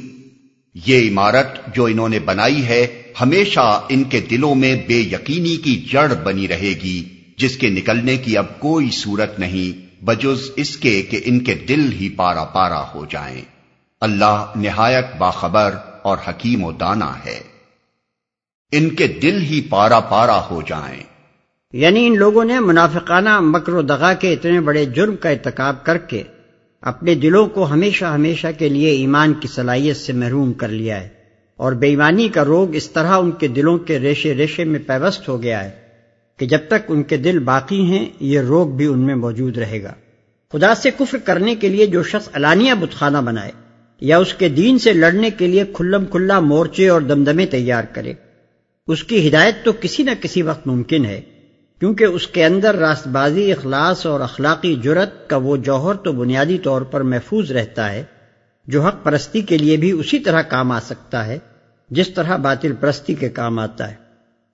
یہ 0.87 1.11
عمارت 1.11 1.75
جو 1.75 1.85
انہوں 1.85 2.09
نے 2.09 2.19
بنائی 2.19 2.65
ہے، 2.65 3.03
ہمیشہ 3.21 3.87
ان 3.89 4.05
کے 4.05 4.21
دلوں 4.21 4.55
میں 4.55 4.77
بے 4.87 4.95
یقینی 4.95 5.57
کی 5.57 5.87
جڑ 5.91 6.15
بنی 6.15 6.49
رہے 6.49 6.73
گی، 6.83 7.05
جس 7.39 7.57
کے 7.57 7.71
نکلنے 7.71 8.17
کی 8.17 8.39
اب 8.39 8.61
کوئی 8.61 8.91
صورت 8.91 9.39
نہیں، 9.39 10.05
بجز 10.05 10.51
اس 10.57 10.77
کے 10.77 11.03
کہ 11.03 11.21
ان 11.25 11.45
کے 11.45 11.55
دل 11.55 11.93
ہی 11.93 12.09
پارا 12.09 12.45
پارا 12.45 12.95
ہو 12.95 13.05
جائیں۔ 13.11 13.43
اللہ 14.01 14.53
نہایت 14.57 15.17
باخبر 15.19 15.75
اور 16.03 16.19
حکیم 16.29 16.65
و 16.65 16.73
دانا 16.73 17.15
ہے۔ 17.25 17.41
ان 18.73 18.95
کے 18.95 19.07
دل 19.07 19.43
ہی 19.43 19.61
پارا 19.61 20.01
پارا 20.01 20.49
ہو 20.51 20.63
جائیں۔ 20.67 21.14
یعنی 21.75 22.07
ان 22.07 22.19
لوگوں 22.19 22.45
نے 22.45 22.61
منافقانہ 22.61 23.41
مکر 23.41 23.73
و 23.73 23.83
دغا 23.83 24.13
کے 24.13 24.33
اتنے 24.33 24.61
بڑے 24.61 24.85
جرم 24.85 25.17
کا 25.17 25.29
ارتکاب 25.29 25.85
کر 25.85 25.99
کے 25.99 26.23
اپنے 26.81 27.15
دلوں 27.15 27.47
کو 27.47 27.71
ہمیشہ 27.71 28.05
ہمیشہ 28.05 28.47
کے 28.59 28.69
لیے 28.69 28.91
ایمان 28.91 29.35
کی 29.35 29.49
صلاحیت 29.49 29.97
سے 29.97 30.13
محروم 30.13 30.53
کر 30.53 30.69
لیا 30.69 31.01
ہے 31.01 31.09
اور 31.57 31.73
بےمانی 31.73 32.29
کا 32.29 32.45
روگ 32.45 32.75
اس 32.75 32.91
طرح 32.91 33.19
ان 33.19 33.31
کے 33.31 33.49
دلوں 33.49 33.79
کے 33.79 33.99
ریشے 33.99 34.35
ریشے 34.35 34.65
میں 34.65 34.81
پیوست 34.87 35.29
ہو 35.29 35.43
گیا 35.43 35.65
ہے 35.65 35.71
کہ 36.39 36.47
جب 36.47 36.59
تک 36.69 36.83
ان 36.89 37.03
کے 37.03 37.17
دل 37.17 37.39
باقی 37.39 37.83
ہیں، 37.83 38.07
یہ 38.21 38.41
روگ 38.41 38.69
بھی 38.69 38.87
ان 38.87 38.99
میں 38.99 39.15
موجود 39.15 39.59
رہے 39.59 39.83
گا۔ 39.83 39.93
خدا 40.53 40.75
سے 40.75 40.91
کفر 40.99 41.19
کرنے 41.19 41.55
کے 41.55 41.69
لیے 41.69 41.87
جو 41.87 42.03
شخص 42.03 42.29
علانیہ 42.33 42.75
بتخانہ 42.81 43.19
بنائے 43.19 43.53
یا 44.01 44.19
اس 44.19 44.35
کے 44.35 44.49
دین 44.49 44.79
سے 44.79 44.93
لڑنے 44.93 45.31
کے 45.31 45.47
لیے 45.47 45.65
کھلم 45.73 46.05
کھلا 46.05 46.41
مورچے 46.41 46.89
اور 46.89 47.01
دمدمے 47.01 47.47
تیار 47.47 47.85
کرے، 47.85 48.13
اس 48.87 49.05
کی 49.05 49.29
ہدایت 49.29 49.65
تو 49.65 49.73
کسی 49.81 50.03
نہ 50.03 50.11
کسی 50.21 50.43
وقت 50.43 50.67
ممکن 50.67 51.05
ہے۔ 51.05 51.21
کیونکہ 51.81 52.05
اس 52.05 52.27
کے 52.27 52.45
اندر 52.45 52.75
راست 52.75 53.09
بازی 53.09 53.53
اخلاص 53.53 54.07
اور 54.07 54.21
اخلاقی 54.21 54.75
جرت 54.75 55.31
کا 55.31 55.37
وہ 55.37 55.57
جوہر 55.57 55.95
تو 55.95 56.13
بنیادی 56.13 56.59
طور 56.59 56.83
پر 56.83 57.01
محفوظ 57.01 57.53
رہتا 57.53 57.93
ہے، 57.93 58.05
جو 58.67 58.83
حق 58.83 59.05
پرستی 59.05 59.41
کے 59.41 59.59
لیے 59.59 59.77
بھی 59.77 59.91
اسی 59.91 60.19
طرح 60.19 60.43
کام 60.43 60.73
آ 60.73 60.81
سکتا 60.81 61.27
ہے، 61.27 61.39
جس 61.91 62.09
طرح 62.09 62.37
باطل 62.37 62.73
پرستی 62.81 63.15
کے 63.15 63.29
کام 63.29 63.59
آتا 63.59 63.91
ہے۔ 63.91 63.95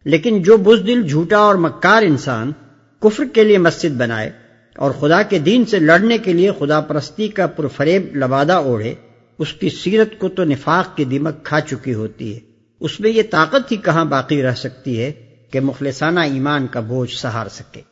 لیکن 0.05 0.43
جو 0.43 0.57
بزدل، 0.57 1.03
جھوٹا 1.03 1.39
اور 1.39 1.55
مکار 1.55 2.03
انسان 2.03 2.53
کفر 3.01 3.25
کے 3.33 3.45
لیے 3.45 3.59
مسجد 3.59 3.97
بنائے 3.97 4.31
اور 4.77 4.91
خدا 4.91 5.23
کے 5.23 5.39
دین 5.39 5.65
سے 5.65 5.79
لڑنے 5.79 6.19
کے 6.19 6.33
لیے 6.33 6.51
خدا 6.59 6.81
پرستی 6.81 7.29
کا 7.29 7.47
پرفریب 7.47 8.17
لبادہ 8.17 8.53
اوڑھے، 8.53 8.95
اس 9.39 9.53
کی 9.53 9.69
سیرت 9.69 10.19
کو 10.19 10.29
تو 10.29 10.45
نفاق 10.45 10.97
کی 10.97 11.05
دیمک 11.05 11.43
کھا 11.43 11.61
چکی 11.61 11.95
ہوتی 11.95 12.35
ہے۔ 12.35 12.41
اس 12.81 13.01
میں 13.01 13.11
یہ 13.11 13.23
طاقت 13.31 13.73
ہی 13.73 13.77
کہاں 13.77 14.05
باقی 14.05 14.43
رہ 14.43 14.55
سکتی 14.55 15.01
ہے؟ 15.01 15.30
کہ 15.51 15.61
مخلصانہ 15.61 16.21
ایمان 16.21 16.67
کا 16.67 16.81
بوجھ 16.81 17.15
سہار 17.15 17.47
سکے۔ 17.47 17.90